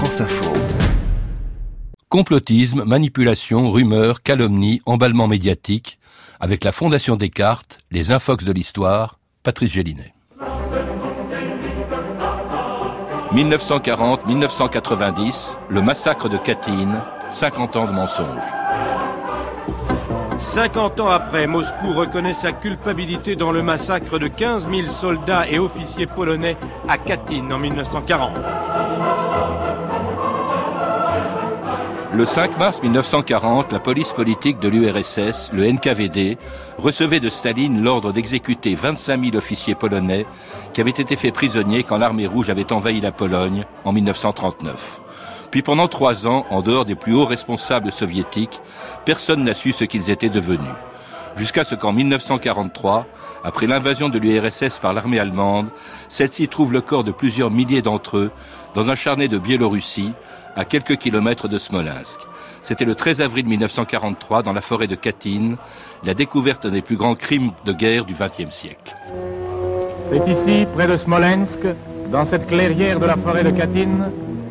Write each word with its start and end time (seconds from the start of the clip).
France 0.00 0.22
Info. 0.22 0.50
Complotisme, 2.08 2.84
manipulation, 2.84 3.70
rumeurs, 3.70 4.22
calomnie, 4.22 4.80
emballement 4.86 5.28
médiatique, 5.28 5.98
avec 6.40 6.64
la 6.64 6.72
Fondation 6.72 7.16
Descartes, 7.16 7.80
les 7.90 8.10
infox 8.10 8.42
de 8.42 8.52
l'histoire, 8.52 9.18
Patrice 9.42 9.72
Gélinet. 9.72 10.14
1940-1990, 13.34 15.58
le 15.68 15.82
massacre 15.82 16.30
de 16.30 16.38
Katyn, 16.38 17.04
50 17.30 17.76
ans 17.76 17.86
de 17.86 17.92
mensonges. 17.92 18.40
50 20.38 21.00
ans 21.00 21.10
après, 21.10 21.46
Moscou 21.46 21.92
reconnaît 21.92 22.32
sa 22.32 22.52
culpabilité 22.52 23.36
dans 23.36 23.52
le 23.52 23.62
massacre 23.62 24.18
de 24.18 24.28
15 24.28 24.66
000 24.66 24.88
soldats 24.88 25.46
et 25.46 25.58
officiers 25.58 26.06
polonais 26.06 26.56
à 26.88 26.96
Katyn 26.96 27.50
en 27.50 27.58
1940. 27.58 28.30
Le 32.12 32.26
5 32.26 32.58
mars 32.58 32.82
1940, 32.82 33.72
la 33.72 33.78
police 33.78 34.12
politique 34.12 34.58
de 34.58 34.68
l'URSS, 34.68 35.50
le 35.52 35.70
NKVD, 35.70 36.38
recevait 36.76 37.20
de 37.20 37.30
Staline 37.30 37.84
l'ordre 37.84 38.12
d'exécuter 38.12 38.74
25 38.74 39.26
000 39.26 39.36
officiers 39.36 39.76
polonais 39.76 40.26
qui 40.72 40.80
avaient 40.80 40.90
été 40.90 41.14
faits 41.14 41.32
prisonniers 41.32 41.84
quand 41.84 41.98
l'armée 41.98 42.26
rouge 42.26 42.50
avait 42.50 42.72
envahi 42.72 43.00
la 43.00 43.12
Pologne 43.12 43.64
en 43.84 43.92
1939. 43.92 45.00
Puis 45.52 45.62
pendant 45.62 45.86
trois 45.86 46.26
ans, 46.26 46.46
en 46.50 46.62
dehors 46.62 46.84
des 46.84 46.96
plus 46.96 47.14
hauts 47.14 47.26
responsables 47.26 47.92
soviétiques, 47.92 48.60
personne 49.04 49.44
n'a 49.44 49.54
su 49.54 49.70
ce 49.70 49.84
qu'ils 49.84 50.10
étaient 50.10 50.28
devenus. 50.28 50.74
Jusqu'à 51.36 51.62
ce 51.62 51.76
qu'en 51.76 51.92
1943, 51.92 53.06
après 53.44 53.68
l'invasion 53.68 54.08
de 54.08 54.18
l'URSS 54.18 54.80
par 54.80 54.92
l'armée 54.92 55.20
allemande, 55.20 55.68
celle-ci 56.08 56.48
trouve 56.48 56.72
le 56.72 56.80
corps 56.80 57.04
de 57.04 57.12
plusieurs 57.12 57.52
milliers 57.52 57.82
d'entre 57.82 58.18
eux 58.18 58.30
dans 58.74 58.90
un 58.90 58.94
charnet 58.94 59.28
de 59.28 59.38
Biélorussie, 59.38 60.12
à 60.56 60.64
quelques 60.64 60.96
kilomètres 60.96 61.48
de 61.48 61.58
Smolensk. 61.58 62.20
C'était 62.62 62.84
le 62.84 62.94
13 62.94 63.20
avril 63.20 63.46
1943, 63.46 64.42
dans 64.42 64.52
la 64.52 64.60
forêt 64.60 64.86
de 64.86 64.94
Katyn, 64.94 65.56
la 66.04 66.14
découverte 66.14 66.66
des 66.66 66.82
plus 66.82 66.96
grands 66.96 67.14
crimes 67.14 67.52
de 67.64 67.72
guerre 67.72 68.04
du 68.04 68.14
XXe 68.14 68.54
siècle. 68.54 68.94
C'est 70.10 70.26
ici, 70.28 70.66
près 70.74 70.86
de 70.86 70.96
Smolensk, 70.96 71.60
dans 72.10 72.24
cette 72.24 72.46
clairière 72.46 72.98
de 72.98 73.06
la 73.06 73.16
forêt 73.16 73.44
de 73.44 73.50
Katyn, 73.50 74.10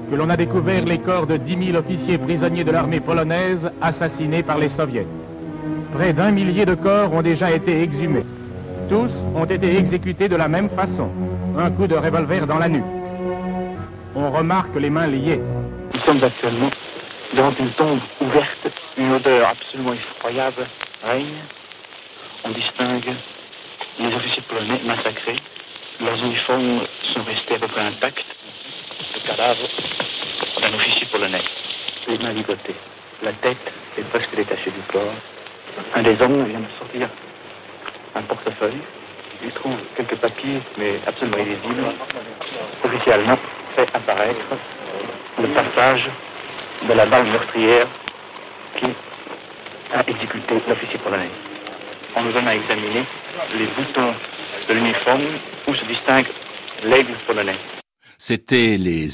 que 0.09 0.15
l'on 0.15 0.29
a 0.29 0.37
découvert 0.37 0.85
les 0.85 0.99
corps 0.99 1.27
de 1.27 1.37
10 1.37 1.67
000 1.67 1.77
officiers 1.77 2.17
prisonniers 2.17 2.63
de 2.63 2.71
l'armée 2.71 2.99
polonaise 2.99 3.69
assassinés 3.81 4.43
par 4.43 4.57
les 4.57 4.69
soviets. 4.69 5.07
Près 5.93 6.13
d'un 6.13 6.31
millier 6.31 6.65
de 6.65 6.75
corps 6.75 7.13
ont 7.13 7.21
déjà 7.21 7.51
été 7.51 7.81
exhumés. 7.81 8.25
Tous 8.89 9.11
ont 9.35 9.45
été 9.45 9.77
exécutés 9.77 10.27
de 10.27 10.35
la 10.35 10.47
même 10.47 10.69
façon, 10.69 11.09
un 11.57 11.69
coup 11.69 11.85
de 11.85 11.95
revolver 11.95 12.47
dans 12.47 12.57
la 12.57 12.69
nuque. 12.69 12.83
On 14.15 14.31
remarque 14.31 14.75
les 14.75 14.89
mains 14.89 15.07
liées. 15.07 15.41
Nous 15.93 16.01
sommes 16.01 16.23
actuellement 16.23 16.69
devant 17.33 17.53
une 17.59 17.69
tombe 17.71 17.99
ouverte, 18.21 18.69
une 18.97 19.11
odeur 19.13 19.49
absolument 19.49 19.93
effroyable 19.93 20.63
règne. 21.03 21.43
On 22.43 22.49
distingue 22.49 23.13
les 23.99 24.13
officiers 24.13 24.43
polonais 24.43 24.79
massacrés. 24.85 25.35
Leurs 25.99 26.23
uniformes 26.23 26.81
sont 27.01 27.23
restés 27.23 27.55
à 27.55 27.59
peu 27.59 27.67
près 27.67 27.81
intacts. 27.81 28.25
Le 29.15 29.27
cadavre 29.27 29.67
d'un 30.61 30.75
officier 30.75 31.07
polonais. 31.07 31.43
Les 32.07 32.17
mains 32.19 32.33
ligotées. 32.33 32.75
La 33.23 33.33
tête 33.33 33.71
est 33.97 34.03
presque 34.09 34.35
détachée 34.35 34.71
du 34.71 34.81
corps. 34.91 35.13
Un 35.95 36.03
des 36.03 36.21
hommes 36.21 36.45
vient 36.47 36.59
de 36.59 36.77
sortir 36.77 37.09
un 38.15 38.21
portefeuille. 38.21 38.81
Il 39.43 39.51
trouve 39.51 39.75
quelques 39.95 40.15
papiers, 40.15 40.59
mais 40.77 40.99
absolument 41.07 41.37
illisibles. 41.37 41.83
Officiellement, 42.83 43.37
fait 43.71 43.95
apparaître 43.95 44.47
le 45.41 45.47
passage 45.47 46.09
de 46.87 46.93
la 46.93 47.05
balle 47.05 47.25
meurtrière 47.27 47.87
qui 48.75 48.87
a 49.93 50.03
exécuté 50.07 50.55
l'officier 50.67 50.99
polonais. 50.99 51.29
On 52.15 52.23
nous 52.23 52.35
en 52.37 52.45
a 52.45 52.55
examiné 52.55 53.05
les 53.57 53.67
boutons 53.67 54.13
de 54.67 54.73
l'uniforme 54.73 55.23
où 55.67 55.75
se 55.75 55.85
distingue 55.85 56.27
l'aigle 56.83 57.13
polonais. 57.25 57.55
C'était 58.29 58.77
les, 58.77 59.07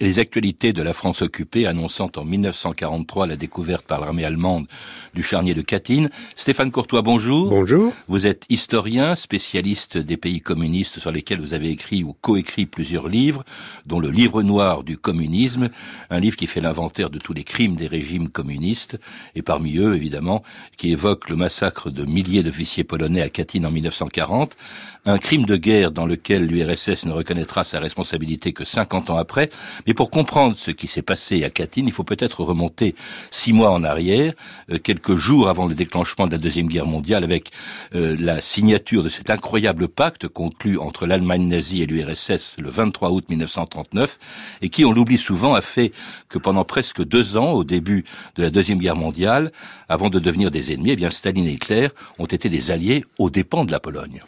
les 0.00 0.18
actualités 0.20 0.72
de 0.72 0.82
la 0.82 0.92
France 0.92 1.22
occupée 1.22 1.66
annonçant 1.66 2.12
en 2.14 2.24
1943 2.24 3.26
la 3.26 3.34
découverte 3.34 3.84
par 3.84 3.98
l'armée 3.98 4.24
allemande 4.24 4.68
du 5.14 5.24
charnier 5.24 5.52
de 5.52 5.62
Katyn. 5.62 6.10
Stéphane 6.36 6.70
Courtois, 6.70 7.02
bonjour. 7.02 7.48
Bonjour. 7.48 7.92
Vous 8.06 8.24
êtes 8.24 8.44
historien, 8.50 9.16
spécialiste 9.16 9.98
des 9.98 10.16
pays 10.16 10.40
communistes 10.40 11.00
sur 11.00 11.10
lesquels 11.10 11.40
vous 11.40 11.54
avez 11.54 11.70
écrit 11.70 12.04
ou 12.04 12.12
coécrit 12.12 12.66
plusieurs 12.66 13.08
livres, 13.08 13.42
dont 13.84 13.98
le 13.98 14.12
Livre 14.12 14.44
noir 14.44 14.84
du 14.84 14.96
communisme, 14.96 15.68
un 16.10 16.20
livre 16.20 16.36
qui 16.36 16.46
fait 16.46 16.60
l'inventaire 16.60 17.10
de 17.10 17.18
tous 17.18 17.32
les 17.32 17.42
crimes 17.42 17.74
des 17.74 17.88
régimes 17.88 18.28
communistes, 18.28 18.96
et 19.34 19.42
parmi 19.42 19.76
eux, 19.78 19.96
évidemment, 19.96 20.44
qui 20.76 20.92
évoque 20.92 21.28
le 21.28 21.34
massacre 21.34 21.90
de 21.90 22.04
milliers 22.04 22.44
d'officiers 22.44 22.84
polonais 22.84 23.22
à 23.22 23.28
Katyn 23.28 23.64
en 23.64 23.72
1940, 23.72 24.56
un 25.04 25.18
crime 25.18 25.46
de 25.46 25.56
guerre 25.56 25.90
dans 25.90 26.06
lequel 26.06 26.46
l'URSS 26.46 27.06
ne 27.06 27.10
reconnaîtra 27.10 27.64
sa 27.64 27.80
responsabilité 27.80 28.51
que 28.52 28.64
50 28.64 29.10
ans 29.10 29.16
après. 29.16 29.50
Mais 29.86 29.94
pour 29.94 30.10
comprendre 30.10 30.56
ce 30.56 30.70
qui 30.70 30.86
s'est 30.86 31.02
passé 31.02 31.44
à 31.44 31.50
Katyn, 31.50 31.84
il 31.86 31.92
faut 31.92 32.04
peut-être 32.04 32.42
remonter 32.42 32.94
six 33.30 33.52
mois 33.52 33.70
en 33.70 33.84
arrière, 33.84 34.34
euh, 34.70 34.78
quelques 34.78 35.16
jours 35.16 35.48
avant 35.48 35.66
le 35.66 35.74
déclenchement 35.74 36.26
de 36.26 36.32
la 36.32 36.38
Deuxième 36.38 36.68
Guerre 36.68 36.86
mondiale, 36.86 37.24
avec 37.24 37.50
euh, 37.94 38.16
la 38.18 38.40
signature 38.40 39.02
de 39.02 39.08
cet 39.08 39.30
incroyable 39.30 39.88
pacte 39.88 40.28
conclu 40.28 40.78
entre 40.78 41.06
l'Allemagne 41.06 41.46
nazie 41.46 41.82
et 41.82 41.86
l'URSS 41.86 42.56
le 42.58 42.70
23 42.70 43.10
août 43.10 43.24
1939, 43.28 44.18
et 44.62 44.68
qui, 44.68 44.84
on 44.84 44.92
l'oublie 44.92 45.18
souvent, 45.18 45.54
a 45.54 45.60
fait 45.60 45.92
que 46.28 46.38
pendant 46.38 46.64
presque 46.64 47.02
deux 47.04 47.36
ans, 47.36 47.52
au 47.52 47.64
début 47.64 48.04
de 48.36 48.42
la 48.42 48.50
Deuxième 48.50 48.78
Guerre 48.78 48.96
mondiale, 48.96 49.52
avant 49.88 50.10
de 50.10 50.18
devenir 50.18 50.50
des 50.50 50.72
ennemis, 50.72 50.90
eh 50.90 50.96
bien 50.96 51.10
Staline 51.10 51.46
et 51.46 51.52
Hitler 51.52 51.88
ont 52.18 52.26
été 52.26 52.48
des 52.48 52.70
alliés 52.70 53.04
aux 53.18 53.30
dépens 53.30 53.64
de 53.64 53.72
la 53.72 53.80
Pologne. 53.80 54.22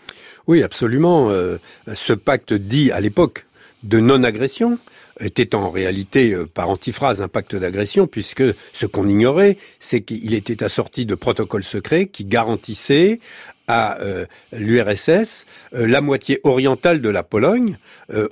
Oui, 0.46 0.62
absolument. 0.62 1.30
Euh, 1.30 1.58
ce 1.94 2.12
pacte 2.12 2.52
dit 2.52 2.92
à 2.92 3.00
l'époque 3.00 3.46
de 3.84 4.00
non-agression 4.00 4.78
était 5.20 5.54
en 5.54 5.70
réalité 5.70 6.32
euh, 6.32 6.46
par 6.46 6.68
antiphrase 6.68 7.22
un 7.22 7.28
pacte 7.28 7.54
d'agression 7.54 8.06
puisque 8.06 8.42
ce 8.72 8.86
qu'on 8.86 9.06
ignorait, 9.06 9.56
c'est 9.78 10.00
qu'il 10.00 10.34
était 10.34 10.64
assorti 10.64 11.06
de 11.06 11.14
protocoles 11.14 11.64
secrets 11.64 12.06
qui 12.06 12.24
garantissaient 12.24 13.20
à 13.68 14.00
euh, 14.00 14.26
l'URSS 14.52 15.46
la 15.72 16.00
moitié 16.00 16.40
orientale 16.42 17.00
de 17.00 17.08
la 17.08 17.22
Pologne 17.22 17.78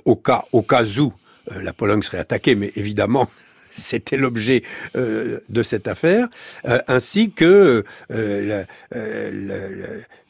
au 0.05 0.15
cas 0.15 0.43
au 0.51 0.61
cas 0.61 0.83
où 0.99 1.13
la 1.49 1.73
Pologne 1.73 2.03
serait 2.03 2.19
attaquée, 2.19 2.55
mais 2.55 2.71
évidemment 2.75 3.29
c'était 3.77 4.17
l'objet 4.17 4.63
euh, 4.95 5.39
de 5.49 5.63
cette 5.63 5.87
affaire, 5.87 6.27
euh, 6.67 6.79
ainsi 6.87 7.31
que 7.31 7.83
euh, 8.11 8.63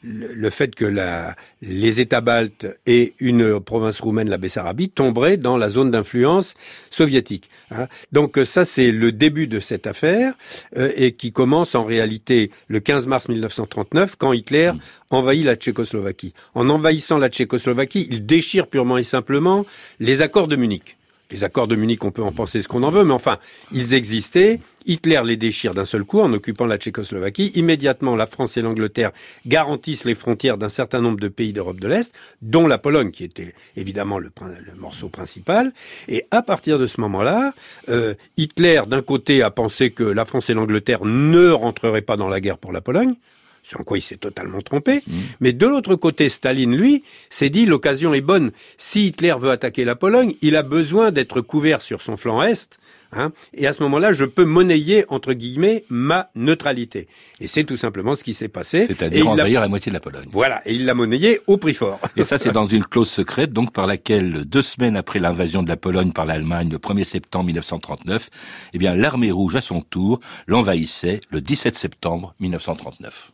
le, 0.02 0.50
fait 0.50 0.74
que 0.74 0.84
la, 0.84 1.34
les 1.62 2.00
États 2.00 2.20
baltes 2.20 2.66
et 2.86 3.14
une 3.20 3.60
province 3.60 4.00
roumaine, 4.00 4.28
la 4.28 4.38
Bessarabie, 4.38 4.90
tomberaient 4.90 5.36
dans 5.36 5.56
la 5.56 5.68
zone 5.68 5.90
d'influence 5.90 6.54
soviétique. 6.90 7.48
Hein. 7.70 7.88
Donc 8.12 8.38
ça, 8.44 8.64
c'est 8.64 8.92
le 8.92 9.12
début 9.12 9.46
de 9.46 9.60
cette 9.60 9.86
affaire 9.86 10.34
et 10.76 11.12
qui 11.12 11.32
commence 11.32 11.74
en 11.74 11.84
réalité 11.84 12.50
le 12.68 12.80
15 12.80 13.06
mars 13.06 13.28
1939 13.28 14.16
quand 14.16 14.32
Hitler 14.32 14.72
mmh. 14.72 14.78
envahit 15.10 15.44
la 15.44 15.56
Tchécoslovaquie. 15.56 16.34
En 16.54 16.68
envahissant 16.68 17.18
la 17.18 17.28
Tchécoslovaquie, 17.28 18.06
il 18.10 18.26
déchire 18.26 18.66
purement 18.66 18.98
et 18.98 19.04
simplement 19.04 19.64
les 20.00 20.22
accords 20.22 20.48
de 20.48 20.56
Munich. 20.56 20.96
Les 21.34 21.42
accords 21.42 21.66
de 21.66 21.74
Munich, 21.74 22.04
on 22.04 22.12
peut 22.12 22.22
en 22.22 22.30
penser 22.30 22.62
ce 22.62 22.68
qu'on 22.68 22.84
en 22.84 22.92
veut, 22.92 23.02
mais 23.02 23.12
enfin, 23.12 23.38
ils 23.72 23.94
existaient. 23.94 24.60
Hitler 24.86 25.20
les 25.24 25.36
déchire 25.36 25.74
d'un 25.74 25.84
seul 25.84 26.04
coup 26.04 26.20
en 26.20 26.32
occupant 26.32 26.64
la 26.64 26.76
Tchécoslovaquie. 26.76 27.50
Immédiatement, 27.56 28.14
la 28.14 28.28
France 28.28 28.56
et 28.56 28.62
l'Angleterre 28.62 29.10
garantissent 29.44 30.04
les 30.04 30.14
frontières 30.14 30.58
d'un 30.58 30.68
certain 30.68 31.00
nombre 31.00 31.18
de 31.18 31.26
pays 31.26 31.52
d'Europe 31.52 31.80
de 31.80 31.88
l'Est, 31.88 32.14
dont 32.40 32.68
la 32.68 32.78
Pologne, 32.78 33.10
qui 33.10 33.24
était 33.24 33.52
évidemment 33.76 34.20
le, 34.20 34.30
morceau 34.76 35.08
principal. 35.08 35.72
Et 36.06 36.24
à 36.30 36.40
partir 36.40 36.78
de 36.78 36.86
ce 36.86 37.00
moment-là, 37.00 37.52
euh, 37.88 38.14
Hitler, 38.36 38.82
d'un 38.86 39.02
côté, 39.02 39.42
a 39.42 39.50
pensé 39.50 39.90
que 39.90 40.04
la 40.04 40.26
France 40.26 40.50
et 40.50 40.54
l'Angleterre 40.54 41.04
ne 41.04 41.50
rentreraient 41.50 42.00
pas 42.00 42.16
dans 42.16 42.28
la 42.28 42.40
guerre 42.40 42.58
pour 42.58 42.70
la 42.70 42.80
Pologne 42.80 43.16
sur 43.64 43.84
quoi 43.84 43.98
il 43.98 44.02
s'est 44.02 44.18
totalement 44.18 44.60
trompé. 44.60 45.02
Mmh. 45.06 45.12
Mais 45.40 45.52
de 45.52 45.66
l'autre 45.66 45.96
côté, 45.96 46.28
Staline, 46.28 46.76
lui, 46.76 47.02
s'est 47.30 47.48
dit 47.48 47.66
l'occasion 47.66 48.14
est 48.14 48.20
bonne. 48.20 48.52
Si 48.76 49.06
Hitler 49.06 49.34
veut 49.40 49.50
attaquer 49.50 49.84
la 49.84 49.96
Pologne, 49.96 50.34
il 50.42 50.54
a 50.54 50.62
besoin 50.62 51.10
d'être 51.10 51.40
couvert 51.40 51.82
sur 51.82 52.02
son 52.02 52.16
flanc 52.16 52.42
est. 52.42 52.78
Hein, 53.16 53.32
et 53.54 53.66
à 53.66 53.72
ce 53.72 53.82
moment-là, 53.84 54.12
je 54.12 54.24
peux 54.24 54.44
monnayer, 54.44 55.04
entre 55.08 55.32
guillemets, 55.32 55.84
ma 55.88 56.30
neutralité. 56.34 57.06
Et 57.40 57.46
c'est 57.46 57.64
tout 57.64 57.76
simplement 57.76 58.16
ce 58.16 58.24
qui 58.24 58.34
s'est 58.34 58.48
passé. 58.48 58.86
C'est-à-dire 58.86 59.28
envahir 59.28 59.60
la 59.60 59.68
moitié 59.68 59.90
de 59.90 59.94
la 59.94 60.00
Pologne. 60.00 60.26
Voilà, 60.32 60.60
et 60.66 60.74
il 60.74 60.84
l'a 60.84 60.94
monnayé 60.94 61.40
au 61.46 61.56
prix 61.56 61.74
fort. 61.74 62.00
Et 62.16 62.24
ça, 62.24 62.38
c'est 62.38 62.50
dans 62.50 62.66
une 62.66 62.84
clause 62.84 63.08
secrète, 63.08 63.52
donc 63.52 63.72
par 63.72 63.86
laquelle, 63.86 64.44
deux 64.44 64.62
semaines 64.62 64.96
après 64.96 65.20
l'invasion 65.20 65.62
de 65.62 65.68
la 65.68 65.76
Pologne 65.76 66.12
par 66.12 66.26
l'Allemagne, 66.26 66.68
le 66.70 66.78
1er 66.78 67.04
septembre 67.04 67.46
1939, 67.46 68.30
eh 68.72 68.78
bien, 68.78 68.94
l'armée 68.94 69.30
rouge, 69.30 69.56
à 69.56 69.60
son 69.60 69.80
tour, 69.80 70.20
l'envahissait 70.46 71.20
le 71.30 71.40
17 71.40 71.78
septembre 71.78 72.34
1939. 72.40 73.32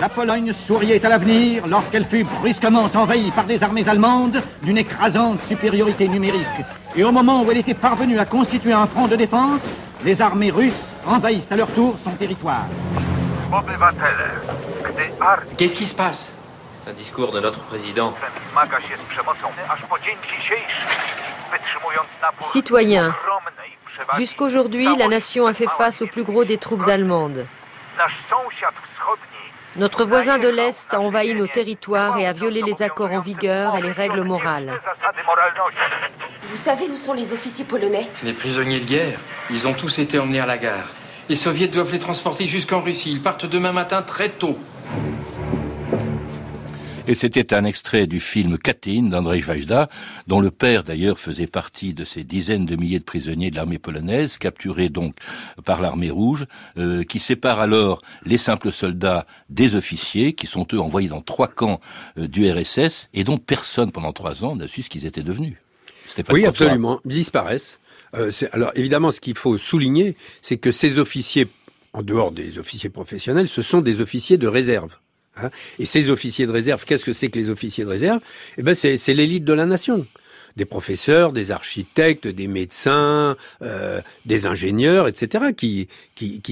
La 0.00 0.08
Pologne 0.08 0.52
souriait 0.52 1.04
à 1.06 1.08
l'avenir 1.08 1.66
lorsqu'elle 1.68 2.04
fut 2.04 2.24
brusquement 2.24 2.90
envahie 2.94 3.30
par 3.30 3.44
des 3.44 3.62
armées 3.62 3.88
allemandes 3.88 4.42
d'une 4.62 4.78
écrasante 4.78 5.40
supériorité 5.42 6.08
numérique. 6.08 6.46
Et 6.96 7.04
au 7.04 7.12
moment 7.12 7.42
où 7.42 7.50
elle 7.50 7.58
était 7.58 7.74
parvenue 7.74 8.18
à 8.18 8.24
constituer 8.24 8.72
un 8.72 8.86
front 8.86 9.06
de 9.06 9.16
défense, 9.16 9.60
les 10.04 10.20
armées 10.20 10.50
russes 10.50 10.86
envahissent 11.06 11.50
à 11.50 11.56
leur 11.56 11.68
tour 11.68 11.96
son 12.02 12.12
territoire. 12.12 12.66
Qu'est-ce 15.56 15.76
qui 15.76 15.86
se 15.86 15.94
passe? 15.94 16.34
C'est 16.82 16.90
un 16.90 16.94
discours 16.94 17.30
de 17.30 17.40
notre 17.40 17.62
président. 17.62 18.12
Citoyens, 22.40 23.14
jusqu'aujourd'hui, 24.16 24.88
la 24.96 25.06
nation 25.06 25.46
a 25.46 25.54
fait 25.54 25.68
face 25.68 26.02
au 26.02 26.06
plus 26.06 26.24
gros 26.24 26.44
des 26.44 26.58
troupes 26.58 26.88
allemandes. 26.88 27.46
Notre 29.76 30.04
voisin 30.04 30.38
de 30.38 30.48
l'Est 30.48 30.92
a 30.92 31.00
envahi 31.00 31.34
nos 31.34 31.46
territoires 31.46 32.18
et 32.18 32.26
a 32.26 32.34
violé 32.34 32.60
les 32.60 32.82
accords 32.82 33.12
en 33.12 33.20
vigueur 33.20 33.74
et 33.76 33.80
les 33.80 33.92
règles 33.92 34.22
morales. 34.22 34.70
Vous 36.44 36.56
savez 36.56 36.84
où 36.90 36.96
sont 36.96 37.14
les 37.14 37.32
officiers 37.32 37.64
polonais? 37.64 38.06
Les 38.22 38.34
prisonniers 38.34 38.80
de 38.80 38.84
guerre. 38.84 39.18
Ils 39.48 39.66
ont 39.66 39.72
tous 39.72 39.98
été 39.98 40.18
emmenés 40.18 40.40
à 40.40 40.46
la 40.46 40.58
gare. 40.58 40.88
Les 41.30 41.36
soviets 41.36 41.68
doivent 41.68 41.92
les 41.92 41.98
transporter 41.98 42.46
jusqu'en 42.46 42.82
Russie. 42.82 43.12
Ils 43.12 43.22
partent 43.22 43.46
demain 43.46 43.72
matin 43.72 44.02
très 44.02 44.28
tôt. 44.28 44.58
Et 47.08 47.16
c'était 47.16 47.52
un 47.52 47.64
extrait 47.64 48.06
du 48.06 48.20
film 48.20 48.58
Katyn 48.58 49.08
d'Andrzej 49.08 49.44
Wajda, 49.44 49.88
dont 50.28 50.40
le 50.40 50.52
père 50.52 50.84
d'ailleurs 50.84 51.18
faisait 51.18 51.48
partie 51.48 51.94
de 51.94 52.04
ces 52.04 52.22
dizaines 52.22 52.64
de 52.64 52.76
milliers 52.76 53.00
de 53.00 53.04
prisonniers 53.04 53.50
de 53.50 53.56
l'armée 53.56 53.78
polonaise, 53.78 54.38
capturés 54.38 54.88
donc 54.88 55.14
par 55.64 55.80
l'armée 55.80 56.10
rouge, 56.10 56.46
euh, 56.78 57.02
qui 57.02 57.18
sépare 57.18 57.58
alors 57.58 58.02
les 58.24 58.38
simples 58.38 58.70
soldats 58.70 59.26
des 59.50 59.74
officiers, 59.74 60.34
qui 60.34 60.46
sont 60.46 60.64
eux 60.72 60.78
envoyés 60.78 61.08
dans 61.08 61.22
trois 61.22 61.48
camps 61.48 61.80
euh, 62.18 62.28
du 62.28 62.48
RSS, 62.48 63.08
et 63.14 63.24
dont 63.24 63.38
personne 63.38 63.90
pendant 63.90 64.12
trois 64.12 64.44
ans 64.44 64.54
n'a 64.54 64.68
su 64.68 64.82
ce 64.82 64.88
qu'ils 64.88 65.04
étaient 65.04 65.24
devenus. 65.24 65.56
Oui, 66.30 66.46
absolument. 66.46 67.00
Ils 67.04 67.14
disparaissent. 67.14 67.80
Euh, 68.14 68.30
alors 68.52 68.70
évidemment, 68.76 69.10
ce 69.10 69.20
qu'il 69.20 69.36
faut 69.36 69.58
souligner, 69.58 70.16
c'est 70.40 70.58
que 70.58 70.70
ces 70.70 70.98
officiers, 70.98 71.48
en 71.94 72.02
dehors 72.02 72.30
des 72.30 72.58
officiers 72.58 72.90
professionnels, 72.90 73.48
ce 73.48 73.62
sont 73.62 73.80
des 73.80 74.00
officiers 74.00 74.38
de 74.38 74.46
réserve. 74.46 74.98
Hein. 75.36 75.50
Et 75.78 75.86
ces 75.86 76.10
officiers 76.10 76.46
de 76.46 76.52
réserve, 76.52 76.84
qu'est-ce 76.84 77.04
que 77.04 77.12
c'est 77.12 77.28
que 77.28 77.38
les 77.38 77.50
officiers 77.50 77.84
de 77.84 77.88
réserve? 77.90 78.20
Eh 78.58 78.62
ben, 78.62 78.74
c'est 78.74 79.14
l'élite 79.14 79.44
de 79.44 79.52
la 79.52 79.66
nation 79.66 80.06
des 80.56 80.64
professeurs, 80.64 81.32
des 81.32 81.50
architectes, 81.50 82.26
des 82.26 82.48
médecins, 82.48 83.36
euh, 83.62 84.00
des 84.26 84.46
ingénieurs, 84.46 85.08
etc., 85.08 85.52
qui, 85.56 85.88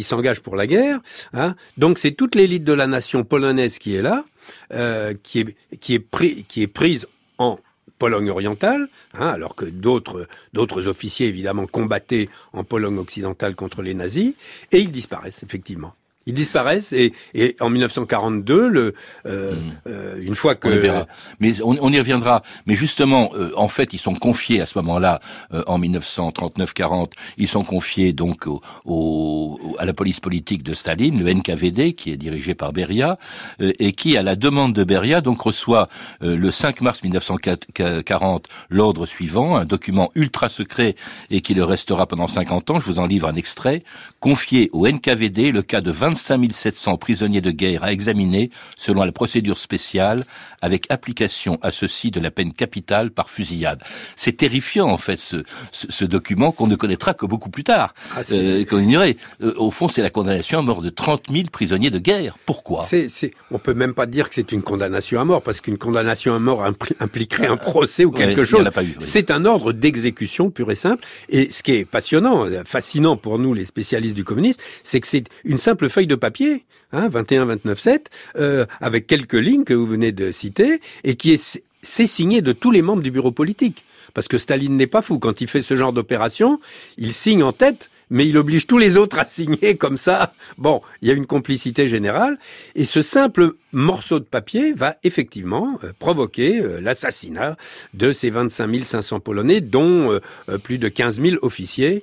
s'engagent 0.03 0.41
pour 0.41 0.57
la 0.57 0.67
guerre. 0.67 1.01
Hein. 1.33 1.55
Donc 1.77 1.99
c'est 1.99 2.13
toute 2.13 2.35
l'élite 2.35 2.65
de 2.65 2.73
la 2.73 2.87
nation 2.87 3.25
polonaise 3.25 3.79
qui 3.79 3.95
est 3.95 4.03
là, 4.03 4.25
euh, 4.73 5.15
qui, 5.23 5.45
est, 5.91 6.67
prise 6.67 7.07
en 7.39 7.59
Pologne 7.99 8.31
orientale, 8.31 8.89
hein, 9.15 9.29
alors 9.29 9.55
que 9.55 9.67
d'autres 9.67 10.89
officiers 10.89 11.27
évidemment 11.27 11.67
combattaient 11.67 12.31
en 12.55 12.65
Pologne 12.65 12.99
occidentale 12.99 13.55
contre 13.55 13.83
les 13.83 13.95
nazis, 13.95 14.33
et 14.73 14.79
ils 14.79 14.91
disparaissent 14.91 15.43
effectivement. 15.43 15.95
Ils 16.27 16.35
disparaissent 16.35 16.93
et, 16.93 17.15
et 17.33 17.57
en 17.61 17.71
1942, 17.71 18.69
le, 18.69 18.95
euh, 19.27 19.55
hmm. 19.55 19.57
euh, 19.89 20.21
une 20.21 20.35
fois 20.35 20.55
que... 20.55 20.69
On 20.69 20.79
verra. 20.79 21.07
Mais 21.41 21.55
on, 21.63 21.91
y 21.91 21.99
reviendra. 21.99 22.43
Mais 22.67 22.75
justement, 22.75 23.31
euh, 23.35 23.53
en 23.57 23.69
fait, 23.69 23.95
ils 23.95 23.99
sont 23.99 24.15
confiés 24.15 24.61
à 24.61 24.67
ce 24.67 24.77
moment-là, 24.79 25.21
euh, 25.55 25.63
en 25.67 25.79
1939-40, 25.79 27.13
ils 27.39 27.49
sont 27.49 27.65
confiés 27.65 28.13
donc 28.13 28.47
au, 28.47 28.61
au, 28.85 29.59
à 29.79 29.87
la 29.87 29.95
police 29.95 30.21
politique 30.21 30.63
de 30.63 30.75
Staline, 30.75 31.19
le 31.25 31.33
NKVD, 31.33 31.95
qui 31.95 32.13
est 32.13 32.19
dirigé 32.19 32.55
par 32.55 32.75
Beria, 32.75 33.19
et 33.59 33.93
qui, 33.93 34.19
à 34.19 34.23
la 34.23 34.37
demande 34.37 34.75
de 34.75 34.85
Beria, 34.85 35.23
donc 35.23 35.41
reçoit 35.41 35.89
le 36.21 36.51
5 36.51 36.83
mars 36.83 37.03
1940 37.03 38.49
l'ordre 38.69 39.07
suivant, 39.07 39.57
un 39.57 39.65
document 39.65 40.11
ultra 40.15 40.49
secret 40.49 40.97
et 41.31 41.41
qui 41.41 41.55
le 41.55 41.65
restera 41.65 42.07
pendant 42.07 42.29
50 42.29 42.71
ans. 42.71 42.81
Je 42.81 42.85
vous 42.85 42.99
en 42.99 43.07
livre 43.07 43.29
un 43.29 43.35
extrait. 43.35 43.83
Confié 44.21 44.69
au 44.73 44.87
NKVD 44.87 45.51
le 45.53 45.63
cas 45.63 45.81
de 45.81 45.91
20 45.91 46.10
25 46.11 46.53
700 46.53 46.97
prisonniers 46.97 47.41
de 47.41 47.51
guerre 47.51 47.85
à 47.85 47.93
examiner 47.93 48.51
selon 48.77 49.05
la 49.05 49.13
procédure 49.13 49.59
spéciale 49.59 50.25
avec 50.63 50.87
application 50.91 51.59
à 51.63 51.71
ceux-ci 51.71 52.11
de 52.11 52.21
la 52.21 52.31
peine 52.31 52.53
capitale 52.53 53.11
par 53.11 53.31
fusillade. 53.31 53.83
C'est 54.17 54.37
terrifiant 54.37 54.89
en 54.89 54.97
fait 54.97 55.19
ce, 55.19 55.37
ce, 55.73 56.05
document 56.05 56.53
qu'on 56.53 56.67
ne 56.67 56.77
connaîtra 56.77 57.15
que 57.15 57.27
beaucoup 57.27 57.51
plus 57.51 57.65
tard, 57.65 57.95
ah, 58.17 58.21
euh, 58.33 58.65
qu'on 58.65 58.81
ignorait. 58.81 59.17
Euh, 59.43 59.55
au 59.57 59.71
fond, 59.71 59.89
c'est 59.89 60.03
la 60.03 60.11
condamnation 60.11 60.59
à 60.59 60.63
mort 60.63 60.83
de 60.83 60.91
30 60.91 61.25
000 61.31 61.45
prisonniers 61.53 61.91
de 61.91 61.99
guerre. 61.99 62.37
Pourquoi? 62.47 62.85
C'est, 62.85 63.09
c'est, 63.09 63.33
On 63.51 63.59
peut 63.59 63.75
même 63.75 63.95
pas 63.95 64.07
dire 64.07 64.29
que 64.29 64.35
c'est 64.35 64.53
une 64.53 64.63
condamnation 64.63 65.21
à 65.21 65.25
mort 65.25 65.43
parce 65.43 65.61
qu'une 65.61 65.79
condamnation 65.79 66.35
à 66.35 66.39
mort 66.39 66.65
impliquerait 66.65 67.47
un 67.47 67.57
procès 67.57 68.05
ou 68.05 68.11
quelque 68.11 68.45
chose. 68.45 68.69
C'est 68.99 69.31
un 69.31 69.45
ordre 69.45 69.73
d'exécution 69.73 70.51
pur 70.51 70.71
et 70.71 70.77
simple. 70.77 71.05
Et 71.29 71.51
ce 71.51 71.63
qui 71.63 71.73
est 71.73 71.85
passionnant, 71.85 72.47
fascinant 72.65 73.17
pour 73.17 73.39
nous 73.39 73.55
les 73.55 73.65
spécialistes 73.65 74.17
du 74.17 74.25
communisme, 74.25 74.61
c'est 74.83 75.01
que 75.01 75.07
c'est 75.07 75.25
une 75.45 75.59
simple 75.59 75.89
de 76.07 76.15
papier, 76.15 76.65
hein, 76.93 77.09
21, 77.09 77.47
29, 77.47 77.79
7, 77.79 78.11
euh, 78.37 78.67
avec 78.81 79.07
quelques 79.07 79.35
lignes 79.35 79.65
que 79.65 79.75
vous 79.75 79.87
venez 79.87 80.13
de 80.13 80.31
citer, 80.31 80.81
et 81.05 81.17
qui 81.17 81.33
est 81.33 81.63
signé 81.83 82.43
de 82.43 82.53
tous 82.53 82.71
les 82.71 82.83
membres 82.83 83.03
du 83.03 83.11
bureau 83.11 83.33
politique. 83.33 83.85
Parce 84.13 84.27
que 84.27 84.39
Staline 84.39 84.77
n'est 84.77 84.89
pas 84.89 85.03
fou. 85.03 85.19
Quand 85.19 85.41
il 85.41 85.47
fait 85.47 85.61
ce 85.61 85.77
genre 85.77 85.93
d'opération, 85.93 86.61
il 86.99 87.13
signe 87.13 87.45
en 87.45 87.53
tête, 87.53 87.91
mais 88.11 88.27
il 88.27 88.37
oblige 88.37 88.67
tous 88.67 88.79
les 88.79 88.97
autres 88.97 89.21
à 89.21 89.25
signer 89.25 89.77
comme 89.77 89.97
ça. 89.97 90.35
Bon, 90.59 90.81
il 91.01 91.09
y 91.09 91.13
a 91.13 91.15
une 91.15 91.27
complicité 91.27 91.87
générale. 91.87 92.37
Et 92.75 92.85
ce 92.85 93.03
simple 93.03 93.53
morceau 93.73 94.19
de 94.19 94.25
papier 94.25 94.73
va 94.73 94.97
effectivement 95.05 95.79
euh, 95.85 95.93
provoquer 95.97 96.61
euh, 96.61 96.81
l'assassinat 96.81 97.57
de 97.95 98.13
ces 98.13 98.31
25 98.31 98.85
500 98.85 99.21
Polonais, 99.21 99.61
dont 99.61 100.19
plus 100.65 100.79
de 100.79 100.89
15 100.89 101.21
000 101.21 101.37
officiers, 101.43 102.03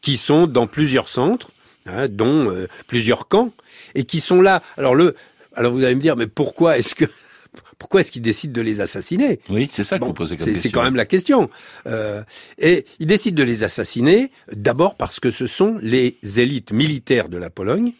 qui 0.00 0.16
sont 0.16 0.46
dans 0.46 0.66
plusieurs 0.66 1.08
centres 1.08 1.50
Hein, 1.86 2.08
dont 2.08 2.50
euh, 2.50 2.68
plusieurs 2.88 3.26
camps, 3.26 3.52
et 3.94 4.04
qui 4.04 4.20
sont 4.20 4.42
là. 4.42 4.62
Alors 4.76 4.94
le, 4.94 5.14
alors 5.54 5.72
vous 5.72 5.82
allez 5.82 5.94
me 5.94 6.00
dire, 6.00 6.14
mais 6.14 6.26
pourquoi 6.26 6.76
est-ce 6.76 6.94
que 6.94 7.06
pourquoi 7.78 8.02
est-ce 8.02 8.12
qu'ils 8.12 8.22
décident 8.22 8.52
de 8.52 8.60
les 8.60 8.82
assassiner? 8.82 9.40
Oui, 9.48 9.68
c'est 9.72 9.82
ça 9.82 9.98
que 9.98 10.04
vous 10.04 10.12
posez 10.12 10.36
comme 10.36 10.44
question. 10.44 10.62
C'est 10.62 10.70
quand 10.70 10.82
même 10.82 10.96
la 10.96 11.06
question. 11.06 11.48
Euh, 11.86 12.22
et 12.58 12.84
ils 12.98 13.06
décident 13.06 13.36
de 13.36 13.42
les 13.42 13.64
assassiner 13.64 14.30
d'abord 14.52 14.94
parce 14.94 15.20
que 15.20 15.30
ce 15.30 15.46
sont 15.46 15.78
les 15.80 16.18
élites 16.36 16.72
militaires 16.72 17.30
de 17.30 17.38
la 17.38 17.48
Pologne 17.48 17.92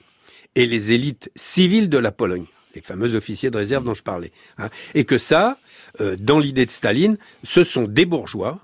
et 0.56 0.66
les 0.66 0.92
élites 0.92 1.30
civiles 1.34 1.88
de 1.88 1.98
la 1.98 2.12
Pologne, 2.12 2.44
les 2.74 2.82
fameux 2.82 3.14
officiers 3.14 3.50
de 3.50 3.56
réserve 3.56 3.84
dont 3.84 3.94
je 3.94 4.02
parlais. 4.02 4.30
Hein, 4.58 4.68
et 4.94 5.04
que 5.04 5.16
ça, 5.16 5.58
euh, 6.02 6.16
dans 6.20 6.38
l'idée 6.38 6.66
de 6.66 6.70
Staline, 6.70 7.16
ce 7.44 7.64
sont 7.64 7.84
des 7.84 8.04
bourgeois 8.04 8.60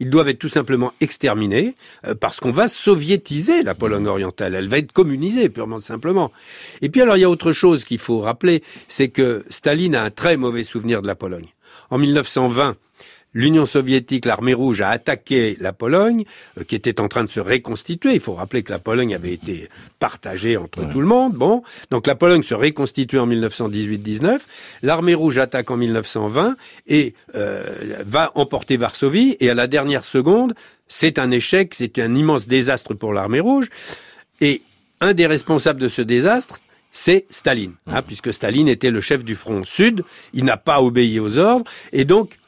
ils 0.00 0.10
doivent 0.10 0.28
être 0.28 0.38
tout 0.38 0.48
simplement 0.48 0.92
exterminés 1.00 1.74
euh, 2.06 2.14
parce 2.14 2.40
qu'on 2.40 2.50
va 2.50 2.68
soviétiser 2.68 3.62
la 3.62 3.74
Pologne 3.74 4.06
orientale. 4.06 4.54
Elle 4.54 4.68
va 4.68 4.78
être 4.78 4.92
communisée 4.92 5.48
purement 5.48 5.78
simplement. 5.78 6.32
Et 6.82 6.88
puis 6.88 7.02
alors 7.02 7.16
il 7.16 7.20
y 7.20 7.24
a 7.24 7.30
autre 7.30 7.52
chose 7.52 7.84
qu'il 7.84 7.98
faut 7.98 8.20
rappeler, 8.20 8.62
c'est 8.86 9.08
que 9.08 9.44
Staline 9.50 9.94
a 9.94 10.02
un 10.04 10.10
très 10.10 10.36
mauvais 10.36 10.64
souvenir 10.64 11.02
de 11.02 11.06
la 11.06 11.14
Pologne. 11.14 11.46
En 11.90 11.98
1920, 11.98 12.74
l'Union 13.34 13.66
soviétique, 13.66 14.24
l'armée 14.24 14.54
rouge, 14.54 14.80
a 14.80 14.90
attaqué 14.90 15.56
la 15.60 15.72
Pologne, 15.72 16.24
euh, 16.58 16.64
qui 16.64 16.74
était 16.74 17.00
en 17.00 17.08
train 17.08 17.24
de 17.24 17.28
se 17.28 17.40
reconstituer. 17.40 18.14
Il 18.14 18.20
faut 18.20 18.34
rappeler 18.34 18.62
que 18.62 18.72
la 18.72 18.78
Pologne 18.78 19.14
avait 19.14 19.32
été 19.32 19.68
partagée 19.98 20.56
entre 20.56 20.88
tout 20.88 21.00
le 21.00 21.06
monde. 21.06 21.34
Bon, 21.34 21.62
donc 21.90 22.06
la 22.06 22.14
Pologne 22.14 22.42
se 22.42 22.54
reconstitue 22.54 23.18
en 23.18 23.26
1918-19. 23.26 24.40
L'armée 24.82 25.14
rouge 25.14 25.38
attaque 25.38 25.70
en 25.70 25.76
1920 25.76 26.56
et 26.86 27.14
euh, 27.34 28.02
va 28.06 28.32
emporter 28.34 28.76
Varsovie. 28.76 29.36
Et 29.40 29.50
à 29.50 29.54
la 29.54 29.66
dernière 29.66 30.04
seconde, 30.04 30.54
c'est 30.88 31.18
un 31.18 31.30
échec, 31.30 31.74
c'est 31.74 31.98
un 31.98 32.14
immense 32.14 32.48
désastre 32.48 32.94
pour 32.94 33.12
l'armée 33.12 33.40
rouge. 33.40 33.68
Et 34.40 34.62
un 35.00 35.14
des 35.14 35.26
responsables 35.26 35.80
de 35.80 35.88
ce 35.88 36.02
désastre, 36.02 36.60
c'est 36.90 37.26
Staline, 37.30 37.74
hein, 37.86 38.02
puisque 38.02 38.32
Staline 38.32 38.68
était 38.68 38.90
le 38.90 39.00
chef 39.00 39.24
du 39.24 39.34
front 39.34 39.62
sud, 39.62 40.02
il 40.32 40.44
n'a 40.44 40.56
pas 40.56 40.80
obéi 40.80 41.20
aux 41.20 41.36
ordres, 41.36 41.70
et 41.92 42.04
donc 42.04 42.38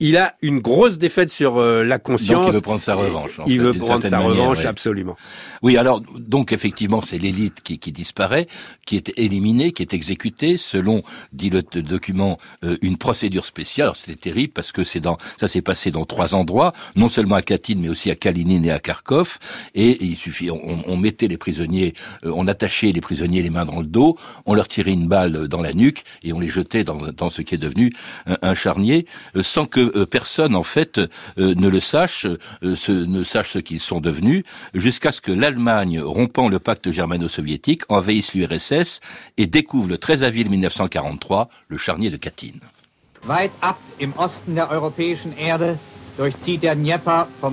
il 0.00 0.16
a 0.16 0.34
une 0.40 0.60
grosse 0.60 0.96
défaite 0.96 1.30
sur 1.30 1.58
euh, 1.58 1.84
la 1.84 1.98
conscience. 1.98 2.46
Donc 2.46 2.48
il 2.48 2.54
veut 2.54 2.60
prendre 2.62 2.82
sa 2.82 2.94
revanche. 2.94 3.40
il 3.46 3.60
veut 3.60 3.74
prendre 3.74 4.06
sa 4.08 4.18
revanche, 4.18 4.64
absolument. 4.64 5.16
Oui, 5.62 5.76
alors 5.76 6.00
donc 6.00 6.52
effectivement, 6.52 7.02
c'est 7.02 7.18
l'élite 7.18 7.62
qui, 7.62 7.78
qui, 7.78 7.92
disparaît, 7.92 8.46
qui 8.86 8.96
est 8.96 9.12
éliminée, 9.18 9.72
qui 9.72 9.82
est 9.82 9.92
exécutée 9.92 10.56
selon, 10.56 11.02
dit 11.34 11.50
le, 11.50 11.62
document, 11.62 12.38
euh, 12.64 12.78
une 12.80 12.96
procédure 12.96 13.44
spéciale. 13.44 13.88
Alors 13.88 13.96
c'était 13.96 14.16
terrible 14.16 14.54
parce 14.54 14.72
que 14.72 14.84
c'est 14.84 15.00
dans 15.00 15.18
ça 15.38 15.48
s'est 15.48 15.60
passé 15.60 15.90
dans 15.90 16.06
trois 16.06 16.34
endroits, 16.34 16.72
non 16.96 17.10
seulement 17.10 17.36
à 17.36 17.42
Katyn 17.42 17.76
mais 17.78 17.90
aussi 17.90 18.10
à 18.10 18.14
Kalinin 18.14 18.62
et 18.62 18.70
à 18.70 18.78
Kharkov. 18.78 19.38
Et, 19.74 20.02
il 20.02 20.16
suffit, 20.16 20.50
on, 20.50 20.82
on, 20.86 20.96
mettait 20.96 21.28
les 21.28 21.36
prisonniers, 21.36 21.94
euh, 22.24 22.32
on 22.34 22.48
attachait 22.48 22.92
les 22.92 23.02
prisonniers 23.02 23.42
les 23.42 23.50
mains 23.50 23.66
dans 23.66 23.80
le 23.80 23.86
dos, 23.86 24.16
on 24.46 24.54
leur 24.54 24.66
tirait 24.66 24.92
une 24.92 25.06
balle 25.06 25.46
dans 25.46 25.60
la 25.60 25.74
nuque 25.74 26.04
et 26.22 26.32
on 26.32 26.40
les 26.40 26.48
jetait 26.48 26.84
dans, 26.84 26.96
dans 26.96 27.28
ce 27.28 27.42
qui 27.42 27.54
est 27.54 27.58
devenu 27.58 27.92
un, 28.26 28.36
un 28.42 28.54
charnier, 28.54 29.06
sans 29.42 29.66
que 29.66 29.89
que 29.90 30.04
personne 30.04 30.54
en 30.54 30.62
fait 30.62 31.00
ne 31.36 31.68
le 31.68 31.80
sache, 31.80 32.26
ne 32.62 33.24
sache 33.24 33.52
ce 33.52 33.58
qu'ils 33.58 33.80
sont 33.80 34.00
devenus, 34.00 34.44
jusqu'à 34.74 35.12
ce 35.12 35.20
que 35.20 35.32
l'Allemagne, 35.32 36.00
rompant 36.00 36.48
le 36.48 36.58
pacte 36.58 36.90
germano-soviétique, 36.90 37.82
envahisse 37.88 38.34
l'URSS 38.34 39.00
et 39.36 39.46
découvre 39.46 39.88
le 39.88 39.98
13 39.98 40.24
avril 40.24 40.50
1943 40.50 41.48
le 41.68 41.76
charnier 41.78 42.10
de 42.10 42.16
Katyn. 42.16 42.58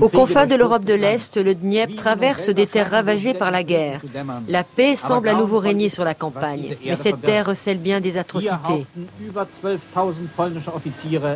Au 0.02 0.10
confins 0.10 0.46
de 0.46 0.56
l'Europe 0.56 0.86
de 0.86 0.94
l'Est, 0.94 1.38
le 1.38 1.56
Dniepr 1.56 1.96
traverse 1.96 2.50
des 2.50 2.68
terres 2.68 2.92
ravagées 2.92 3.34
par 3.34 3.52
la 3.52 3.64
guerre. 3.64 4.02
La 4.48 4.64
paix 4.64 4.96
semble 4.96 5.30
à 5.30 5.34
nouveau 5.34 5.60
régner 5.60 5.90
sur 5.90 6.04
la 6.04 6.14
campagne, 6.14 6.76
mais 6.86 6.96
cette 6.96 7.22
terre 7.22 7.48
recèle 7.48 7.80
bien 7.80 8.00
des 8.02 8.18
atrocités. 8.18 8.86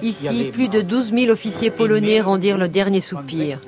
Ici, 0.01 0.45
plus 0.51 0.67
de 0.67 0.81
12 0.81 1.13
000 1.13 1.31
officiers 1.31 1.69
polonais 1.69 2.21
rendirent 2.21 2.57
le 2.57 2.67
dernier 2.67 3.01
soupir. 3.01 3.59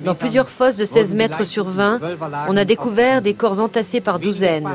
Dans 0.00 0.14
plusieurs 0.14 0.48
fosses 0.48 0.76
de 0.76 0.84
16 0.84 1.14
mètres 1.14 1.44
sur 1.44 1.68
20, 1.68 2.00
on 2.48 2.56
a 2.56 2.64
découvert 2.64 3.22
des 3.22 3.34
corps 3.34 3.60
entassés 3.60 4.00
par 4.00 4.18
douzaines. 4.18 4.68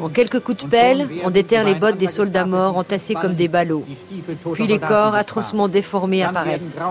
En 0.00 0.08
quelques 0.08 0.40
coups 0.40 0.64
de 0.64 0.68
pelle, 0.68 1.08
on 1.24 1.30
déterre 1.30 1.64
les 1.64 1.74
bottes 1.74 1.98
des 1.98 2.08
soldats 2.08 2.46
morts 2.46 2.76
entassés 2.76 3.14
comme 3.14 3.34
des 3.34 3.48
ballots. 3.48 3.84
Puis 4.54 4.66
les 4.66 4.78
corps 4.78 5.14
atrocement 5.14 5.68
déformés 5.68 6.22
apparaissent. 6.22 6.82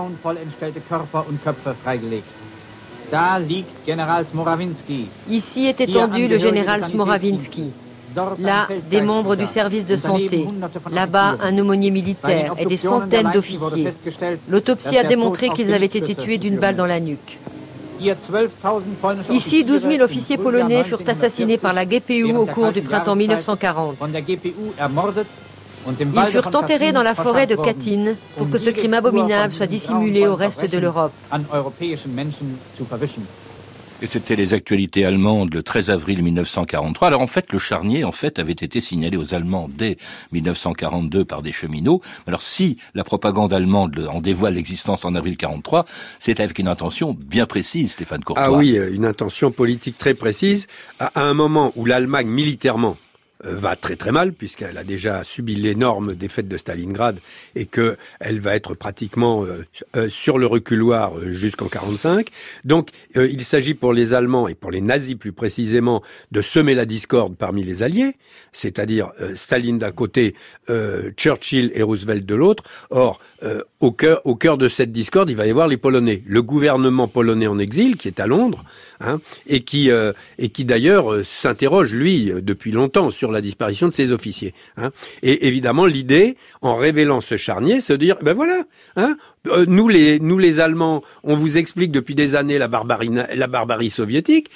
Ici 5.28 5.66
est 5.66 5.80
étendu 5.80 6.28
le 6.28 6.38
général 6.38 6.84
Smoravinsky. 6.84 7.70
Là, 8.38 8.68
des 8.90 9.02
membres 9.02 9.34
du 9.36 9.46
service 9.46 9.86
de 9.86 9.96
santé. 9.96 10.46
Là-bas, 10.90 11.36
un 11.42 11.58
aumônier 11.58 11.90
militaire 11.90 12.54
et 12.58 12.64
des 12.64 12.76
centaines 12.76 13.30
d'officiers. 13.32 13.88
L'autopsie 14.48 14.96
a 14.96 15.04
démontré 15.04 15.48
qu'ils 15.50 15.72
avaient 15.72 15.86
été 15.86 16.14
tués 16.14 16.38
d'une 16.38 16.56
balle 16.56 16.76
dans 16.76 16.86
la 16.86 17.00
nuque. 17.00 17.38
Ici, 19.30 19.64
12 19.64 19.82
000 19.82 20.02
officiers 20.02 20.36
polonais 20.36 20.84
furent 20.84 21.02
assassinés 21.06 21.58
par 21.58 21.72
la 21.72 21.84
GPU 21.84 22.34
au 22.34 22.46
cours 22.46 22.72
du 22.72 22.82
printemps 22.82 23.16
1940. 23.16 23.96
Ils 25.86 26.30
furent 26.30 26.54
enterrés 26.54 26.92
dans 26.92 27.02
la 27.02 27.14
forêt 27.14 27.46
de 27.46 27.56
Katyn 27.56 28.14
pour 28.36 28.50
que 28.50 28.58
ce 28.58 28.70
crime 28.70 28.94
abominable 28.94 29.52
soit 29.52 29.66
dissimulé 29.66 30.26
au 30.26 30.34
reste 30.34 30.64
de 30.64 30.78
l'Europe. 30.78 31.12
Et 34.02 34.06
c'était 34.06 34.36
les 34.36 34.52
actualités 34.52 35.06
allemandes 35.06 35.54
le 35.54 35.62
13 35.62 35.88
avril 35.88 36.22
1943. 36.22 37.08
Alors 37.08 37.20
en 37.20 37.26
fait, 37.26 37.52
le 37.52 37.58
charnier 37.58 38.04
en 38.04 38.12
fait 38.12 38.38
avait 38.38 38.52
été 38.52 38.80
signalé 38.80 39.16
aux 39.16 39.34
Allemands 39.34 39.70
dès 39.72 39.96
1942 40.32 41.24
par 41.24 41.42
des 41.42 41.52
cheminots. 41.52 42.00
Alors 42.26 42.42
si 42.42 42.76
la 42.94 43.04
propagande 43.04 43.52
allemande 43.52 44.06
en 44.10 44.20
dévoile 44.20 44.54
l'existence 44.54 45.04
en 45.04 45.14
avril 45.14 45.36
43, 45.36 45.86
c'est 46.18 46.40
avec 46.40 46.58
une 46.58 46.68
intention 46.68 47.16
bien 47.18 47.46
précise, 47.46 47.92
Stéphane 47.92 48.24
Courtois. 48.24 48.44
Ah 48.44 48.52
oui, 48.52 48.76
une 48.92 49.06
intention 49.06 49.50
politique 49.52 49.96
très 49.96 50.14
précise 50.14 50.66
à 50.98 51.12
un 51.22 51.32
moment 51.32 51.72
où 51.76 51.86
l'Allemagne 51.86 52.26
militairement 52.26 52.96
euh, 52.96 53.13
va 53.42 53.76
très 53.76 53.96
très 53.96 54.12
mal 54.12 54.32
puisqu'elle 54.32 54.78
a 54.78 54.84
déjà 54.84 55.24
subi 55.24 55.54
l'énorme 55.54 56.14
défaite 56.14 56.48
de 56.48 56.56
Stalingrad 56.56 57.18
et 57.54 57.66
que 57.66 57.96
elle 58.20 58.40
va 58.40 58.54
être 58.54 58.74
pratiquement 58.74 59.44
euh, 59.44 59.64
euh, 59.96 60.08
sur 60.08 60.38
le 60.38 60.46
reculoir 60.46 61.20
jusqu'en 61.26 61.68
45. 61.68 62.28
Donc 62.64 62.90
il 63.14 63.44
s'agit 63.44 63.74
pour 63.74 63.92
les 63.92 64.14
Allemands 64.14 64.48
et 64.48 64.54
pour 64.54 64.70
les 64.70 64.80
nazis 64.80 65.14
plus 65.14 65.32
précisément 65.32 66.02
de 66.32 66.42
semer 66.42 66.74
la 66.74 66.84
discorde 66.84 67.36
parmi 67.36 67.62
les 67.62 67.82
alliés, 67.82 68.14
c'est-à-dire 68.52 69.10
Staline 69.34 69.78
d'un 69.78 69.92
côté, 69.92 70.34
Churchill 71.16 71.70
et 71.74 71.82
Roosevelt 71.82 72.24
de 72.24 72.34
l'autre. 72.34 72.64
Or 72.90 73.20
au 73.80 73.92
cœur 73.92 74.20
au 74.24 74.36
cœur 74.36 74.58
de 74.58 74.68
cette 74.68 74.92
discorde, 74.92 75.30
il 75.30 75.36
va 75.36 75.46
y 75.46 75.50
avoir 75.50 75.68
les 75.68 75.76
Polonais, 75.76 76.22
le 76.26 76.42
gouvernement 76.42 77.08
polonais 77.08 77.46
en 77.46 77.58
exil 77.58 77.96
qui 77.96 78.08
est 78.08 78.20
à 78.20 78.26
Londres 78.26 78.64
hein, 79.00 79.20
et 79.46 79.60
qui 79.60 79.90
et 80.38 80.48
qui 80.48 80.64
d'ailleurs 80.64 81.24
s'interroge 81.24 81.94
lui 81.94 82.32
depuis 82.42 82.72
longtemps 82.72 83.10
sur 83.10 83.32
la 83.34 83.40
disparition 83.40 83.88
de 83.88 83.92
ses 83.92 84.12
officiers. 84.12 84.54
Hein. 84.76 84.90
Et 85.22 85.46
évidemment, 85.46 85.86
l'idée, 85.86 86.36
en 86.62 86.76
révélant 86.76 87.20
ce 87.20 87.36
charnier, 87.36 87.80
de 87.80 87.96
dire, 87.96 88.16
ben 88.22 88.34
voilà, 88.34 88.64
hein, 88.96 89.16
euh, 89.48 89.66
nous 89.66 89.88
les 90.38 90.60
Allemands, 90.60 91.02
on 91.22 91.36
vous 91.36 91.58
explique 91.58 91.92
depuis 91.92 92.14
des 92.14 92.34
années 92.34 92.58
la 92.58 92.68
barbarie 92.68 93.90
soviétique. 93.90 94.50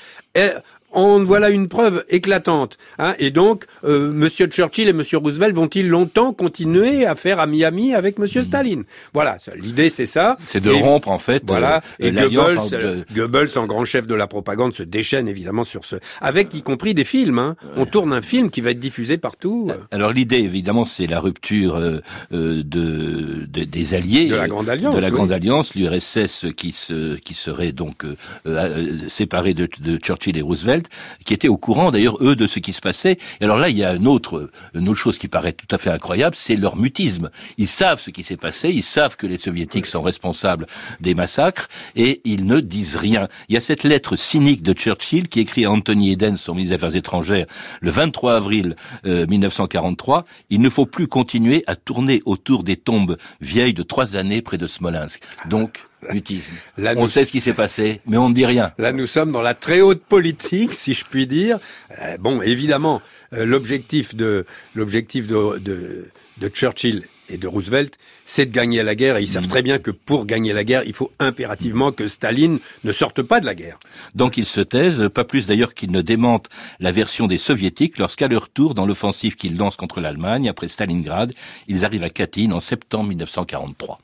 En 0.99 1.25
voilà 1.25 1.51
une 1.51 1.69
preuve 1.69 2.05
éclatante. 2.09 2.77
Hein. 2.99 3.15
Et 3.19 3.31
donc, 3.31 3.65
euh, 3.85 4.11
Monsieur 4.11 4.47
Churchill 4.47 4.89
et 4.89 4.93
Monsieur 4.93 5.19
Roosevelt 5.19 5.55
vont-ils 5.55 5.89
longtemps 5.89 6.33
continuer 6.33 7.07
à 7.07 7.15
faire 7.15 7.39
ami-ami 7.39 7.95
avec 7.95 8.19
Monsieur 8.19 8.41
hmm. 8.41 8.45
Staline? 8.45 8.85
Voilà, 9.15 9.37
l'idée 9.55 9.91
c'est 9.91 10.07
ça. 10.07 10.37
C'est 10.47 10.61
de 10.61 10.71
rompre 10.71 11.09
en 11.09 11.19
fait. 11.19 11.43
Voilà. 11.47 11.83
Euh, 12.03 12.09
et 12.09 12.13
Goebbels, 12.13 12.59
en... 12.59 13.15
Goebbels, 13.15 13.59
en 13.59 13.67
grand 13.67 13.85
chef 13.85 14.07
de 14.07 14.15
la 14.15 14.27
propagande, 14.27 14.73
se 14.73 14.83
déchaîne 14.83 15.29
évidemment 15.29 15.65
sur 15.65 15.85
ce, 15.85 15.97
avec 16.21 16.53
y 16.55 16.63
compris 16.63 16.95
des 16.95 17.05
films. 17.05 17.39
Hein. 17.39 17.57
On 17.77 17.87
tourne 17.87 18.13
un 18.13 18.23
film 18.23 18.51
qui 18.51 18.61
va 18.61 18.71
être 18.73 18.81
diffusé 18.81 19.19
partout. 19.19 19.71
Alors 19.93 20.13
l'idée 20.13 20.39
évidemment, 20.39 20.85
c'est 20.85 21.07
la 21.07 21.21
rupture 21.21 21.77
euh, 21.77 22.01
de, 22.33 22.63
de, 22.63 23.65
des 23.65 23.95
alliés 23.95 24.29
de 24.29 24.35
la 24.35 24.49
Grande 24.49 24.69
Alliance, 24.69 24.97
de 24.97 25.01
la 25.01 25.11
Grande 25.11 25.31
Alliance, 25.31 25.75
l'URSS 25.77 26.47
qui 26.57 26.73
se 26.73 27.17
qui 27.17 27.35
serait 27.35 27.73
donc 27.73 28.05
euh, 28.05 29.09
séparé 29.09 29.55
de, 29.55 29.69
de 29.81 29.97
Churchill 29.97 30.37
et 30.37 30.43
Roosevelt 30.43 30.88
qui 31.25 31.35
étaient 31.35 31.49
au 31.49 31.57
courant 31.57 31.91
d'ailleurs 31.91 32.19
eux 32.23 32.37
de 32.37 32.47
ce 32.47 32.59
qui 32.59 32.73
se 32.73 32.81
passait. 32.81 33.19
Et 33.41 33.45
alors 33.45 33.59
là, 33.59 33.69
il 33.69 33.77
y 33.77 33.85
a 33.85 33.95
une 33.95 34.07
autre, 34.07 34.51
une 34.75 34.89
autre 34.89 34.99
chose 34.99 35.19
qui 35.19 35.29
paraît 35.29 35.53
tout 35.53 35.67
à 35.75 35.79
fait 35.79 35.91
incroyable, 35.91 36.37
c'est 36.37 36.57
leur 36.57 36.77
mutisme. 36.77 37.31
Ils 37.57 37.69
savent 37.69 38.01
ce 38.01 38.11
qui 38.11 38.23
s'est 38.23 38.37
passé, 38.37 38.71
ils 38.71 38.83
savent 38.83 39.17
que 39.17 39.27
les 39.27 39.39
soviétiques 39.39 39.87
sont 39.87 40.03
responsables 40.03 40.67
des 41.01 41.15
massacres 41.15 41.69
et 41.97 42.21
ils 42.25 42.47
ne 42.47 42.61
disent 42.61 42.97
rien. 42.97 43.29
Il 43.49 43.55
y 43.55 43.59
a 43.59 43.61
cette 43.61 43.85
lettre 43.85 44.17
cynique 44.17 44.63
de 44.63 44.73
Churchill 44.73 45.29
qui 45.29 45.41
écrit 45.41 45.65
à 45.65 45.71
Anthony 45.71 46.13
Eden, 46.13 46.37
son 46.37 46.55
ministre 46.55 46.77
des 46.77 46.85
Affaires 46.85 46.97
étrangères, 46.97 47.47
le 47.81 47.91
23 47.91 48.37
avril 48.37 48.77
1943. 49.05 50.19
Euh, 50.19 50.23
il 50.51 50.61
ne 50.61 50.71
faut 50.71 50.87
plus 50.87 51.07
continuer 51.07 51.65
à 51.67 51.77
tourner 51.77 52.23
autour 52.25 52.63
des 52.63 52.77
tombes 52.77 53.17
vieilles 53.41 53.75
de 53.75 53.83
trois 53.83 54.17
années 54.17 54.43
près 54.43 54.59
de 54.59 54.67
Smolensk. 54.67 55.21
Donc, 55.49 55.88
mutisme. 56.13 56.53
on 56.79 57.09
sait 57.09 57.25
ce 57.25 57.33
qui 57.33 57.41
s'est 57.41 57.55
passé, 57.55 58.01
mais 58.07 58.17
on 58.17 58.29
ne 58.29 58.35
dit 58.35 58.47
rien. 58.47 58.73
Là, 58.79 58.93
nous 58.93 59.07
sommes 59.07 59.33
dans 59.33 59.43
la 59.43 59.55
très 59.55 59.81
haute 59.81 60.03
politique, 60.03 60.75
si 60.75 60.95
je 60.95 61.05
puis 61.05 61.27
dire. 61.27 61.59
Euh, 62.01 62.17
bon, 62.19 62.41
évidemment, 62.43 63.03
euh, 63.33 63.45
l'objectif 63.45 64.15
de 64.15 64.47
l'objectif 64.75 65.27
de, 65.27 65.59
de, 65.59 66.11
de, 66.39 66.49
Churchill 66.49 67.03
et 67.29 67.37
de 67.37 67.47
Roosevelt, 67.47 67.97
c'est 68.25 68.47
de 68.47 68.53
gagner 68.53 68.83
la 68.83 68.95
guerre. 68.95 69.17
Et 69.17 69.23
ils 69.23 69.29
savent 69.29 69.45
mm. 69.45 69.49
très 69.49 69.63
bien 69.63 69.79
que 69.79 69.91
pour 69.91 70.25
gagner 70.25 70.53
la 70.53 70.65
guerre, 70.65 70.83
il 70.85 70.95
faut 70.95 71.11
impérativement 71.19 71.91
que 71.93 72.07
Staline 72.07 72.59
ne 72.85 72.93
sorte 72.93 73.23
pas 73.23 73.41
de 73.41 73.47
la 73.47 73.55
guerre. 73.55 73.79
Donc 74.15 74.37
ils 74.37 74.47
se 74.47 74.61
taisent, 74.61 75.09
pas 75.13 75.25
plus 75.25 75.47
d'ailleurs 75.47 75.75
qu'ils 75.75 75.93
ne 75.93 76.01
démentent 76.01 76.49
la 76.81 76.93
version 76.93 77.27
des 77.27 77.39
soviétiques 77.39 77.99
lorsqu'à 77.99 78.29
leur 78.29 78.49
tour, 78.49 78.75
dans 78.75 78.87
l'offensive 78.87 79.35
qu'ils 79.35 79.57
lancent 79.57 79.77
contre 79.77 80.01
l'Allemagne, 80.01 80.49
après 80.49 80.69
Stalingrad, 80.69 81.35
ils 81.67 81.85
arrivent 81.85 82.05
à 82.05 82.11
Katyn 82.11 82.53
en 82.53 82.61
septembre 82.61 83.09
1943. 83.09 83.99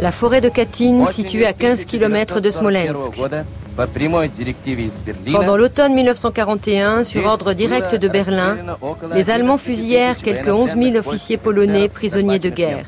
La 0.00 0.10
forêt 0.12 0.40
de 0.40 0.48
Katyn, 0.48 1.04
située 1.06 1.46
à 1.46 1.52
15 1.52 1.84
km 1.84 2.40
de 2.40 2.50
Smolensk. 2.50 3.12
Pendant 5.32 5.56
l'automne 5.56 5.94
1941, 5.94 7.04
sur 7.04 7.26
ordre 7.26 7.52
direct 7.52 7.94
de 7.94 8.08
Berlin, 8.08 8.56
les 9.14 9.28
Allemands 9.28 9.58
fusillèrent 9.58 10.18
quelques 10.18 10.48
11 10.48 10.76
000 10.80 10.96
officiers 10.96 11.36
polonais 11.36 11.88
prisonniers 11.88 12.38
de 12.38 12.48
guerre. 12.48 12.86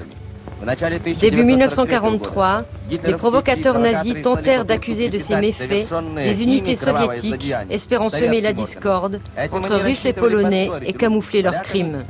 Début 1.20 1.44
1943, 1.44 2.64
les 2.90 3.14
provocateurs 3.14 3.78
nazis 3.78 4.20
tentèrent 4.22 4.64
d'accuser 4.64 5.08
de 5.08 5.18
ces 5.18 5.36
méfaits 5.36 5.86
des 6.22 6.42
unités 6.42 6.76
soviétiques, 6.76 7.52
espérant 7.70 8.08
semer 8.08 8.40
la 8.40 8.52
discorde 8.52 9.20
entre 9.52 9.76
Russes 9.76 10.06
et 10.06 10.12
Polonais 10.12 10.70
et 10.84 10.92
camoufler 10.92 11.42
leurs 11.42 11.62
crimes. 11.62 12.04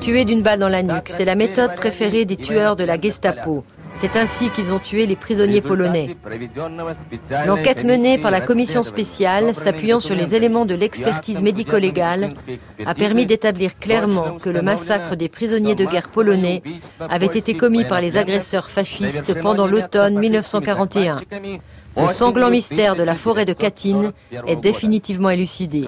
Tuer 0.00 0.24
d'une 0.24 0.42
balle 0.42 0.58
dans 0.58 0.68
la 0.68 0.82
nuque, 0.82 1.08
c'est 1.08 1.24
la 1.24 1.36
méthode 1.36 1.74
préférée 1.76 2.24
des 2.24 2.36
tueurs 2.36 2.76
de 2.76 2.84
la 2.84 3.00
Gestapo. 3.00 3.64
C'est 3.94 4.16
ainsi 4.16 4.50
qu'ils 4.50 4.72
ont 4.72 4.80
tué 4.80 5.06
les 5.06 5.16
prisonniers 5.16 5.60
polonais. 5.60 6.16
L'enquête 7.46 7.84
menée 7.84 8.18
par 8.18 8.32
la 8.32 8.40
commission 8.40 8.82
spéciale, 8.82 9.54
s'appuyant 9.54 10.00
sur 10.00 10.16
les 10.16 10.34
éléments 10.34 10.66
de 10.66 10.74
l'expertise 10.74 11.42
médico-légale, 11.42 12.34
a 12.84 12.94
permis 12.94 13.24
d'établir 13.24 13.78
clairement 13.78 14.38
que 14.38 14.50
le 14.50 14.62
massacre 14.62 15.14
des 15.16 15.28
prisonniers 15.28 15.76
de 15.76 15.86
guerre 15.86 16.10
polonais 16.10 16.62
avait 17.00 17.26
été 17.26 17.54
commis 17.54 17.84
par 17.84 18.00
les 18.00 18.16
agresseurs 18.16 18.68
fascistes 18.68 19.40
pendant 19.40 19.66
l'automne 19.66 20.18
1941. 20.18 21.22
Le 21.96 22.08
sanglant 22.08 22.50
mystère 22.50 22.96
de 22.96 23.02
la 23.02 23.14
forêt 23.14 23.44
de 23.44 23.52
Katyn 23.52 24.12
est 24.46 24.56
définitivement 24.56 25.30
élucidé. 25.30 25.86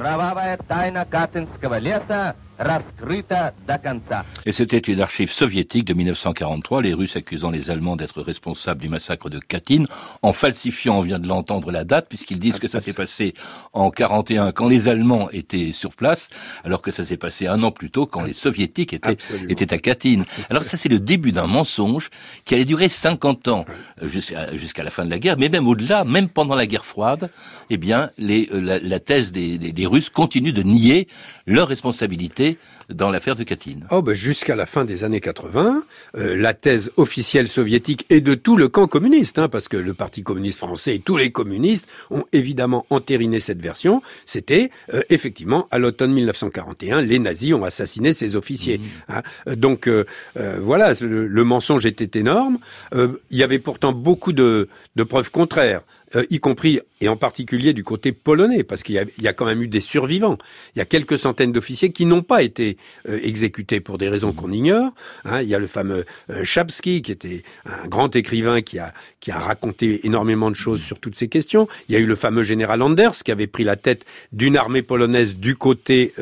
Et 4.47 4.53
c'était 4.53 4.79
une 4.79 5.01
archive 5.01 5.31
soviétique 5.31 5.85
de 5.85 5.93
1943, 5.93 6.83
les 6.83 6.95
Russes 6.95 7.17
accusant 7.17 7.51
les 7.51 7.71
Allemands 7.71 7.97
d'être 7.97 8.23
responsables 8.23 8.81
du 8.81 8.89
massacre 8.89 9.29
de 9.29 9.39
Katyn, 9.39 9.85
en 10.23 10.33
falsifiant, 10.33 10.99
on 10.99 11.01
vient 11.03 11.19
de 11.19 11.29
l'entendre, 11.29 11.71
la 11.71 11.85
date, 11.85 12.09
puisqu'ils 12.09 12.39
disent 12.39 12.59
que 12.59 12.69
ça 12.69 12.81
s'est 12.81 12.95
passé 12.95 13.35
en 13.75 13.91
41 13.91 14.53
quand 14.53 14.69
les 14.69 14.89
Allemands 14.89 15.29
étaient 15.33 15.73
sur 15.73 15.95
place, 15.95 16.31
alors 16.65 16.81
que 16.81 16.91
ça 16.91 17.05
s'est 17.05 17.19
passé 17.19 17.47
un 17.47 17.63
an 17.63 17.71
plus 17.71 17.91
tôt 17.91 18.07
quand 18.07 18.23
les 18.23 18.33
Soviétiques 18.33 18.95
étaient, 18.95 19.19
étaient 19.49 19.75
à 19.75 19.79
Katyn. 19.79 20.23
Alors 20.49 20.65
ça, 20.65 20.79
c'est 20.79 20.89
le 20.89 20.99
début 20.99 21.33
d'un 21.33 21.47
mensonge 21.47 22.09
qui 22.47 22.55
allait 22.55 22.65
durer 22.65 22.89
50 22.89 23.49
ans, 23.49 23.67
jusqu'à 24.03 24.83
la 24.83 24.91
fin 24.91 25.05
de 25.05 25.11
la 25.11 25.19
guerre, 25.19 25.37
mais 25.39 25.51
même 25.51 25.69
au-delà, 25.69 25.96
même 26.05 26.29
pendant 26.29 26.55
la 26.55 26.67
guerre 26.67 26.85
froide, 26.85 27.31
eh 27.71 27.77
bien, 27.77 28.11
euh, 28.21 28.79
la, 28.83 29.01
thèse 29.01 29.33
des, 29.33 29.59
des 29.59 29.87
Russes 29.87 30.11
continue 30.11 30.53
de 30.53 30.63
nier 30.63 31.09
leur 31.47 31.69
responsabilité 31.69 32.59
dans 32.89 33.11
l'affaire 33.11 33.37
de 33.37 33.43
Katyn. 33.43 33.81
Oh, 33.91 34.03
ben 34.03 34.15
jusqu'à 34.15 34.55
la 34.55 34.67
fin 34.67 34.85
des 34.85 35.05
années 35.05 35.21
80, 35.21 35.85
euh, 36.17 36.37
la 36.37 36.55
thèse 36.55 36.91
officielle 36.97 37.49
soviétique 37.49 38.07
et 38.11 38.21
de 38.21 38.35
tout 38.35 38.57
le 38.57 38.69
camp 38.69 38.87
communiste, 38.87 39.39
hein, 39.39 39.49
parce 39.49 39.69
que 39.69 39.77
le 39.77 39.95
Parti 39.95 40.23
communiste 40.23 40.59
français 40.59 40.97
et 40.97 40.99
tous 41.01 41.17
les 41.17 41.31
communistes 41.31 41.89
ont 42.11 42.25
évidemment 42.33 42.87
entériné 42.91 43.41
cette 43.41 43.61
version, 43.61 44.03
c'était 44.25 44.71
euh, 44.95 45.03
effectivement 45.11 45.67
à 45.71 45.79
l'automne 45.79 46.13
1941, 46.13 47.03
les 47.03 47.19
nazis 47.19 47.55
ont 47.55 47.65
assassiné 47.65 48.13
ces 48.13 48.37
officiers. 48.37 48.79
Mmh. 48.79 48.83
Hein. 49.09 49.23
Donc 49.57 49.89
euh, 49.89 50.05
voilà, 50.35 50.93
le, 51.01 51.45
mensonge 51.45 51.87
était 51.87 52.19
énorme. 52.19 52.59
il 52.95 53.39
y 53.39 53.43
avait 53.43 53.59
pourtant 53.59 53.93
beaucoup 53.93 54.33
de, 54.33 54.69
de 54.97 55.03
preuves 55.03 55.31
contraires. 55.31 55.83
Euh, 56.15 56.25
y 56.31 56.39
compris 56.39 56.81
et 57.01 57.09
en 57.09 57.17
particulier 57.17 57.73
du 57.73 57.83
côté 57.83 58.13
polonais, 58.13 58.63
parce 58.63 58.83
qu'il 58.83 58.95
y, 58.95 59.29
a 59.29 59.33
quand 59.33 59.45
même 59.45 59.61
eu 59.61 59.69
des 59.69 59.81
survivants. 59.81 60.39
Il 60.75 60.79
y 60.79 60.83
a 60.83 60.85
quelques 60.85 61.19
centaines 61.19 61.53
d'officiers 61.53 61.91
qui 61.91 62.07
n'ont 62.07 62.23
pas 62.23 62.43
été 62.43 62.77
euh, 63.09 63.19
exécutés 63.23 63.81
pour 63.81 63.99
des 63.99 64.09
raisons 64.09 64.33
qu'on 64.33 64.53
ignore. 64.53 64.93
Hein. 65.25 65.43
il 65.43 65.49
y 65.49 65.55
a 65.55 65.59
le 65.59 65.67
fameux 65.67 66.07
euh, 66.31 66.45
Chabski, 66.45 67.03
qui 67.03 67.11
était 67.13 67.43
un 67.65 67.89
grand 67.89 68.15
écrivain 68.15 68.63
qui 68.63 68.79
a, 68.79 68.95
qui 69.19 69.33
a 69.33 69.39
raconté 69.39 70.07
énormément 70.07 70.51
de 70.51 70.57
choses 70.57 70.81
sur 70.81 71.01
toutes 71.01 71.17
ces 71.17 71.29
questions. 71.29 71.67
Il 71.89 71.95
y 71.95 71.97
a 71.97 72.01
eu 72.01 72.07
le 72.07 72.15
fameux 72.15 72.45
général 72.45 72.83
Anders, 72.83 73.23
qui 73.25 73.33
avait 73.33 73.49
pris 73.49 73.65
la 73.65 73.77
tête 73.77 74.05
d'une 74.33 74.57
armée 74.57 74.83
polonaise 74.83 75.37
du 75.37 75.57
côté 75.57 76.15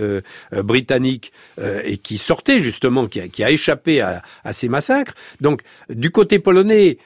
britannique 0.53 1.33
et 1.85 1.99
qui 1.99 2.19
sortait 2.19 2.61
justement, 2.61 3.07
qui 3.07 3.21
a, 3.21 3.29
qui 3.29 3.45
a 3.45 3.51
échappé 3.51 4.01
à, 4.01 4.23
à, 4.45 4.53
ces 4.53 4.69
massacres. 4.69 5.15
Donc, 5.41 5.63
du 5.89 6.11
côté 6.11 6.39
polonais 6.39 6.99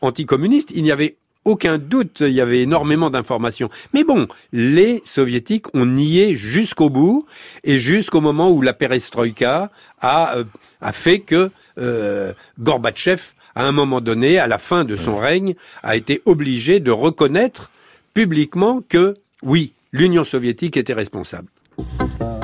anticommuniste, 0.00 0.70
il 0.74 0.82
n'y 0.82 0.92
avait 0.92 1.16
aucun 1.44 1.78
doute, 1.78 2.20
il 2.20 2.32
y 2.32 2.40
avait 2.40 2.62
énormément 2.62 3.10
d'informations. 3.10 3.68
Mais 3.92 4.04
bon, 4.04 4.26
les 4.52 5.02
soviétiques 5.04 5.74
ont 5.74 5.86
nié 5.86 6.34
jusqu'au 6.34 6.90
bout 6.90 7.26
et 7.64 7.78
jusqu'au 7.78 8.20
moment 8.20 8.50
où 8.50 8.62
la 8.62 8.72
perestroïka 8.72 9.70
a, 10.00 10.36
euh, 10.36 10.44
a 10.80 10.92
fait 10.92 11.20
que 11.20 11.50
euh, 11.78 12.32
Gorbatchev, 12.58 13.20
à 13.54 13.66
un 13.66 13.72
moment 13.72 14.00
donné, 14.00 14.38
à 14.38 14.46
la 14.46 14.58
fin 14.58 14.84
de 14.84 14.96
son 14.96 15.16
règne, 15.16 15.54
a 15.82 15.96
été 15.96 16.22
obligé 16.24 16.80
de 16.80 16.90
reconnaître 16.90 17.70
publiquement 18.12 18.80
que, 18.88 19.14
oui, 19.42 19.72
l'Union 19.92 20.24
soviétique 20.24 20.76
était 20.76 20.92
responsable. 20.92 21.48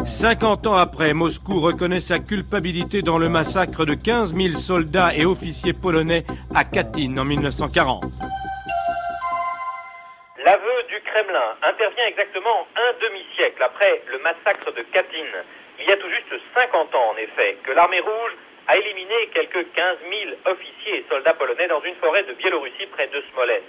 50 0.07 0.67
ans 0.67 0.75
après, 0.75 1.15
Moscou 1.15 1.61
reconnaît 1.61 2.01
sa 2.01 2.19
culpabilité 2.19 3.03
dans 3.03 3.19
le 3.19 3.29
massacre 3.29 3.85
de 3.85 3.95
15 3.95 4.35
000 4.35 4.57
soldats 4.57 5.15
et 5.15 5.25
officiers 5.25 5.73
polonais 5.73 6.25
à 6.55 6.65
Katyn 6.65 7.17
en 7.17 7.25
1940. 7.25 8.05
Du 11.01 11.11
Kremlin 11.13 11.57
intervient 11.63 12.07
exactement 12.09 12.69
un 12.77 12.93
demi-siècle 13.01 13.63
après 13.63 14.03
le 14.09 14.19
massacre 14.19 14.71
de 14.73 14.83
Katyn. 14.93 15.33
Il 15.79 15.89
y 15.89 15.93
a 15.93 15.97
tout 15.97 16.11
juste 16.11 16.43
50 16.55 16.95
ans, 16.95 17.11
en 17.13 17.17
effet, 17.17 17.57
que 17.63 17.73
l'armée 17.73 18.01
rouge 18.01 18.33
a 18.67 18.77
éliminé 18.77 19.29
quelques 19.33 19.73
15 19.73 19.97
000 20.11 20.37
officiers 20.45 20.99
et 20.99 21.05
soldats 21.09 21.33
polonais 21.33 21.69
dans 21.69 21.81
une 21.81 21.95
forêt 21.97 22.23
de 22.25 22.35
Biélorussie 22.35 22.87
près 22.93 23.07
de 23.07 23.23
Smolensk. 23.33 23.63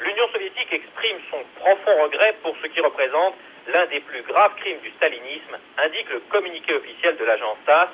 L'Union 0.00 0.28
soviétique 0.32 0.72
exprime 0.72 1.18
son 1.30 1.44
profond 1.56 2.04
regret 2.04 2.36
pour 2.42 2.56
ce 2.62 2.68
qui 2.68 2.80
représente 2.80 3.34
l'un 3.66 3.84
des 3.86 4.00
plus 4.00 4.22
graves 4.22 4.54
crimes 4.56 4.80
du 4.80 4.90
stalinisme, 4.92 5.58
indique 5.76 6.10
le 6.10 6.20
communiqué 6.30 6.74
officiel 6.74 7.16
de 7.18 7.24
l'agence 7.24 7.58
TASS, 7.66 7.90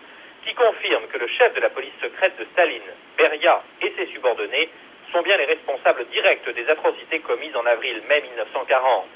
qui 0.46 0.54
confirme 0.54 1.08
que 1.08 1.18
le 1.18 1.26
chef 1.26 1.52
de 1.54 1.60
la 1.60 1.70
police 1.70 1.98
secrète 2.00 2.38
de 2.38 2.46
Staline, 2.52 2.94
Beria, 3.16 3.60
et 3.82 3.92
ses 3.98 4.06
subordonnés 4.12 4.70
sont 5.12 5.22
bien 5.22 5.36
les 5.36 5.46
responsables 5.46 6.06
directs 6.12 6.48
des 6.54 6.68
atrocités 6.68 7.20
commises 7.20 7.56
en 7.56 7.66
avril-mai 7.66 8.22
1940. 8.32 9.06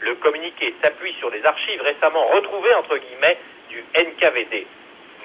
Le 0.00 0.14
communiqué 0.16 0.74
s'appuie 0.82 1.14
sur 1.18 1.30
des 1.30 1.44
archives 1.44 1.80
récemment 1.82 2.26
retrouvées, 2.28 2.74
entre 2.74 2.98
guillemets, 2.98 3.38
du 3.68 3.84
NKVD. 3.94 4.66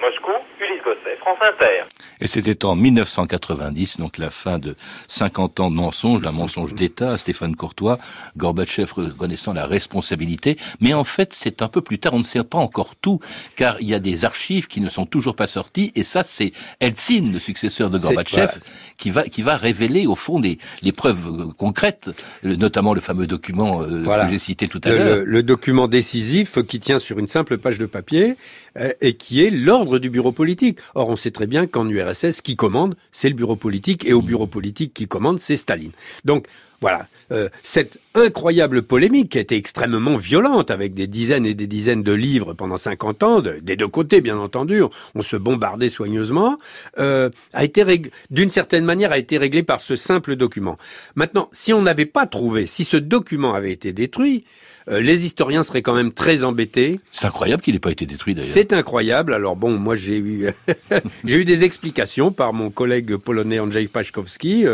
Moscou, 0.00 0.32
Ulysse 0.60 0.82
Gosset, 0.84 1.16
France 1.20 1.38
Inter. 1.40 1.84
Et 2.20 2.28
c'était 2.28 2.64
en 2.64 2.76
1990, 2.76 3.98
donc 3.98 4.18
la 4.18 4.30
fin 4.30 4.58
de 4.58 4.76
50 5.08 5.60
ans 5.60 5.70
de 5.70 5.76
mensonges, 5.76 6.20
d'un 6.22 6.32
mensonge 6.32 6.74
d'État, 6.74 7.16
Stéphane 7.18 7.56
Courtois, 7.56 7.98
Gorbatchev 8.36 8.92
reconnaissant 8.92 9.52
la 9.52 9.66
responsabilité. 9.66 10.56
Mais 10.80 10.94
en 10.94 11.04
fait, 11.04 11.32
c'est 11.34 11.62
un 11.62 11.68
peu 11.68 11.80
plus 11.80 11.98
tard, 11.98 12.14
on 12.14 12.20
ne 12.20 12.24
sait 12.24 12.42
pas 12.44 12.58
encore 12.58 12.96
tout, 12.96 13.20
car 13.56 13.80
il 13.80 13.88
y 13.88 13.94
a 13.94 13.98
des 13.98 14.24
archives 14.24 14.66
qui 14.66 14.80
ne 14.80 14.88
sont 14.88 15.06
toujours 15.06 15.36
pas 15.36 15.46
sorties, 15.46 15.92
et 15.94 16.04
ça, 16.04 16.22
c'est 16.24 16.52
Eltsine, 16.80 17.32
le 17.32 17.38
successeur 17.38 17.90
de 17.90 17.98
Gorbatchev, 17.98 18.52
qui 18.96 19.10
va 19.10 19.24
qui 19.24 19.42
va 19.42 19.56
révéler 19.56 20.06
au 20.06 20.16
fond 20.16 20.40
des 20.40 20.58
les 20.82 20.92
preuves 20.92 21.28
euh, 21.28 21.52
concrètes, 21.56 22.10
notamment 22.42 22.94
le 22.94 23.00
fameux 23.00 23.26
document 23.26 23.82
euh, 23.82 24.04
que 24.04 24.30
j'ai 24.30 24.38
cité 24.38 24.68
tout 24.68 24.80
à 24.84 24.90
l'heure. 24.90 25.22
Le, 25.24 25.42
document 25.42 25.88
décisif 25.88 26.62
qui 26.64 26.78
tient 26.78 26.98
sur 26.98 27.18
une 27.18 27.26
simple 27.26 27.56
page 27.56 27.78
de 27.78 27.86
papier 27.86 28.36
euh, 28.78 28.92
et 29.00 29.14
qui 29.14 29.44
est 29.44 29.50
l'ordre 29.50 29.87
du 29.96 30.10
bureau 30.10 30.32
politique. 30.32 30.78
Or, 30.94 31.08
on 31.08 31.16
sait 31.16 31.30
très 31.30 31.46
bien 31.46 31.66
qu'en 31.66 31.88
URSS, 31.88 32.42
qui 32.42 32.56
commande, 32.56 32.94
c'est 33.12 33.30
le 33.30 33.34
bureau 33.34 33.56
politique, 33.56 34.04
et 34.04 34.12
au 34.12 34.20
bureau 34.20 34.46
politique 34.46 34.92
qui 34.92 35.08
commande, 35.08 35.40
c'est 35.40 35.56
Staline. 35.56 35.92
Donc, 36.24 36.46
voilà, 36.80 37.08
euh, 37.32 37.48
cette 37.64 37.98
incroyable 38.14 38.82
polémique 38.82 39.32
qui 39.32 39.38
a 39.38 39.40
été 39.40 39.56
extrêmement 39.56 40.16
violente 40.16 40.70
avec 40.70 40.94
des 40.94 41.08
dizaines 41.08 41.44
et 41.44 41.54
des 41.54 41.66
dizaines 41.66 42.04
de 42.04 42.12
livres 42.12 42.54
pendant 42.54 42.76
50 42.76 43.22
ans, 43.24 43.40
des 43.40 43.76
deux 43.76 43.88
côtés 43.88 44.20
bien 44.20 44.38
entendu, 44.38 44.82
on, 45.14 45.22
se 45.22 45.36
bombardait 45.36 45.88
soigneusement, 45.88 46.56
euh, 46.98 47.30
a 47.52 47.64
été 47.64 47.84
d'une 48.30 48.50
certaine 48.50 48.84
manière 48.84 49.10
a 49.10 49.18
été 49.18 49.38
réglée 49.38 49.62
par 49.62 49.80
ce 49.80 49.96
simple 49.96 50.36
document. 50.36 50.78
Maintenant, 51.16 51.48
si 51.52 51.72
on 51.72 51.82
n'avait 51.82 52.06
pas 52.06 52.26
trouvé, 52.26 52.66
si 52.66 52.84
ce 52.84 52.96
document 52.96 53.54
avait 53.54 53.72
été 53.72 53.92
détruit, 53.92 54.44
euh, 54.88 55.00
les 55.00 55.26
historiens 55.26 55.62
seraient 55.62 55.82
quand 55.82 55.94
même 55.94 56.12
très 56.12 56.44
embêtés. 56.44 57.00
C'est 57.12 57.26
incroyable 57.26 57.62
qu'il 57.62 57.74
n'ait 57.74 57.80
pas 57.80 57.90
été 57.90 58.06
détruit 58.06 58.34
d'ailleurs. 58.34 58.50
C'est 58.50 58.72
incroyable. 58.72 59.34
Alors 59.34 59.56
bon, 59.56 59.72
moi 59.72 59.96
j'ai 59.96 60.16
eu 60.16 60.48
j'ai 61.24 61.36
eu 61.36 61.44
des 61.44 61.64
explications 61.64 62.32
par 62.32 62.52
mon 62.52 62.70
collègue 62.70 63.16
polonais 63.16 63.58
Andrzej 63.58 63.88
Paszkowski. 63.88 64.64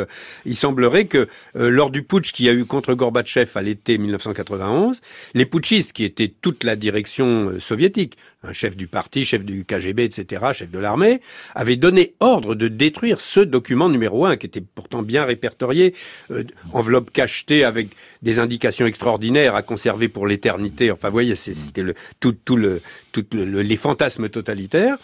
il 0.46 0.54
semblerait 0.54 1.06
que 1.06 1.28
lors 1.54 1.90
du 1.94 2.02
putsch 2.02 2.32
qu'il 2.32 2.46
y 2.46 2.48
a 2.48 2.52
eu 2.52 2.64
contre 2.64 2.92
Gorbatchev 2.92 3.50
à 3.54 3.62
l'été 3.62 3.98
1991, 3.98 5.00
les 5.34 5.46
putschistes, 5.46 5.92
qui 5.92 6.02
étaient 6.02 6.28
toute 6.28 6.64
la 6.64 6.74
direction 6.74 7.50
euh, 7.50 7.60
soviétique, 7.60 8.18
un 8.42 8.52
chef 8.52 8.76
du 8.76 8.88
parti, 8.88 9.24
chef 9.24 9.44
du 9.44 9.64
KGB, 9.64 10.04
etc., 10.04 10.44
chef 10.52 10.70
de 10.70 10.78
l'armée, 10.80 11.20
avaient 11.54 11.76
donné 11.76 12.14
ordre 12.18 12.56
de 12.56 12.66
détruire 12.66 13.20
ce 13.20 13.38
document 13.38 13.88
numéro 13.88 14.26
un, 14.26 14.36
qui 14.36 14.46
était 14.46 14.60
pourtant 14.60 15.02
bien 15.02 15.24
répertorié, 15.24 15.94
euh, 16.32 16.42
enveloppe 16.72 17.12
cachetée 17.12 17.62
avec 17.62 17.90
des 18.22 18.40
indications 18.40 18.86
extraordinaires 18.86 19.54
à 19.54 19.62
conserver 19.62 20.08
pour 20.08 20.26
l'éternité. 20.26 20.90
Enfin, 20.90 21.08
vous 21.08 21.14
voyez, 21.14 21.36
c'était 21.36 21.82
le, 21.82 21.94
tout, 22.18 22.32
tout 22.32 22.56
le, 22.56 22.82
tout 23.12 23.24
les 23.32 23.76
fantasmes 23.76 24.28
totalitaires. 24.28 24.96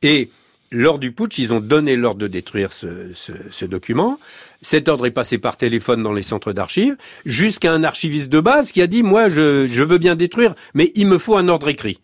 Et 0.00 0.30
lors 0.70 0.98
du 0.98 1.12
putsch, 1.12 1.38
ils 1.38 1.52
ont 1.52 1.60
donné 1.60 1.96
l'ordre 1.96 2.20
de 2.20 2.26
détruire 2.26 2.72
ce, 2.72 3.64
document. 3.64 4.18
Cet 4.62 4.88
ordre 4.88 5.06
est 5.06 5.10
passé 5.10 5.38
par 5.38 5.56
téléphone 5.56 6.02
dans 6.02 6.12
les 6.12 6.22
centres 6.22 6.52
d'archives, 6.52 6.96
jusqu'à 7.24 7.72
un 7.72 7.84
archiviste 7.84 8.28
de 8.28 8.40
base 8.40 8.72
qui 8.72 8.82
a 8.82 8.86
dit, 8.86 9.02
moi, 9.02 9.28
je 9.28 9.82
veux 9.82 9.98
bien 9.98 10.14
détruire, 10.14 10.54
mais 10.74 10.92
il 10.94 11.06
me 11.06 11.18
faut 11.18 11.36
un 11.36 11.48
ordre 11.48 11.68
écrit. 11.68 12.00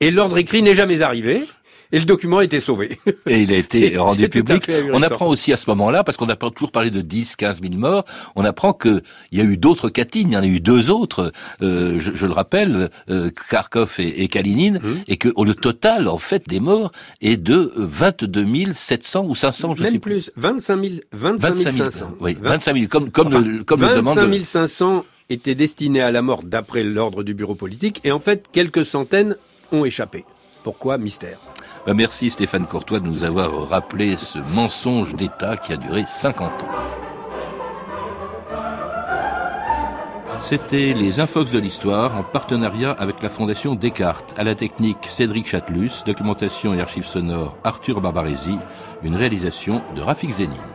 Et 0.00 0.10
l'ordre 0.10 0.38
écrit 0.38 0.62
n'est 0.62 0.74
jamais 0.74 1.00
arrivé 1.00 1.46
et 1.92 1.98
le 1.98 2.04
document 2.06 2.38
a 2.38 2.44
été 2.44 2.60
sauvé. 2.60 2.98
Et 3.26 3.42
il 3.42 3.52
a 3.52 3.56
été 3.56 3.96
rendu 3.96 4.28
public. 4.28 4.70
On 4.92 5.02
apprend 5.02 5.28
aussi 5.28 5.52
à 5.52 5.56
ce 5.56 5.68
moment-là, 5.70 6.02
parce 6.02 6.16
qu'on 6.16 6.28
a 6.28 6.36
toujours 6.36 6.72
parlé 6.72 6.90
de 6.90 7.00
10, 7.00 7.36
15 7.36 7.60
000 7.60 7.74
morts, 7.74 8.04
on 8.34 8.44
apprend 8.44 8.72
qu'il 8.72 9.02
y 9.30 9.40
a 9.40 9.44
eu 9.44 9.56
d'autres 9.56 9.90
Katyn, 9.90 10.20
il 10.20 10.32
y 10.32 10.36
en 10.36 10.42
a 10.42 10.46
eu 10.46 10.60
deux 10.60 10.90
autres, 10.90 11.32
euh, 11.60 12.00
je, 12.00 12.12
je, 12.14 12.26
le 12.26 12.32
rappelle, 12.32 12.88
euh, 13.10 13.30
Kharkov 13.50 13.96
et, 13.98 14.22
et 14.22 14.28
Kalinine, 14.28 14.80
hum. 14.82 15.00
et 15.06 15.18
que 15.18 15.28
le 15.28 15.54
total, 15.54 16.08
en 16.08 16.18
fait, 16.18 16.48
des 16.48 16.60
morts 16.60 16.92
est 17.20 17.36
de 17.36 17.72
22 17.76 18.72
700 18.72 19.24
ou 19.26 19.34
500, 19.34 19.74
je 19.74 19.82
Même 19.82 19.92
sais 19.92 19.98
plus, 19.98 20.30
25 20.36 20.84
000, 20.84 20.94
25 21.12 21.56
500. 21.56 22.10
Oui, 22.20 22.36
25 22.40 22.76
000, 22.76 22.88
comme, 22.88 23.10
comme, 23.10 23.30
le, 23.30 23.64
comme 23.64 23.80
25 23.80 24.26
le 24.26 24.44
500 24.44 25.04
étaient 25.28 25.54
destinés 25.54 26.00
à 26.00 26.10
la 26.10 26.22
mort 26.22 26.42
d'après 26.42 26.82
l'ordre 26.82 27.22
du 27.22 27.34
bureau 27.34 27.54
politique, 27.54 28.00
et 28.04 28.12
en 28.12 28.18
fait, 28.18 28.46
quelques 28.50 28.84
centaines 28.84 29.36
ont 29.72 29.84
échappé. 29.84 30.24
Pourquoi? 30.62 30.96
Mystère. 30.96 31.38
Bah, 31.84 31.94
merci 31.94 32.30
Stéphane 32.30 32.66
Courtois 32.66 33.00
de 33.00 33.06
nous 33.08 33.24
avoir 33.24 33.68
rappelé 33.68 34.16
ce 34.16 34.38
mensonge 34.54 35.16
d'État 35.16 35.56
qui 35.56 35.72
a 35.72 35.76
duré 35.76 36.04
50 36.06 36.62
ans. 36.62 36.68
C'était 40.38 40.92
les 40.92 41.18
Infox 41.18 41.50
de 41.50 41.58
l'Histoire 41.58 42.16
en 42.16 42.22
partenariat 42.22 42.92
avec 42.92 43.20
la 43.22 43.28
Fondation 43.28 43.74
Descartes. 43.74 44.34
À 44.36 44.44
la 44.44 44.54
technique 44.54 45.06
Cédric 45.06 45.46
Chatelus, 45.46 45.90
documentation 46.06 46.72
et 46.72 46.80
archives 46.80 47.06
sonores 47.06 47.56
Arthur 47.64 48.00
Barbaresi, 48.00 48.58
une 49.02 49.16
réalisation 49.16 49.82
de 49.96 50.02
Rafik 50.02 50.32
Zénine. 50.32 50.71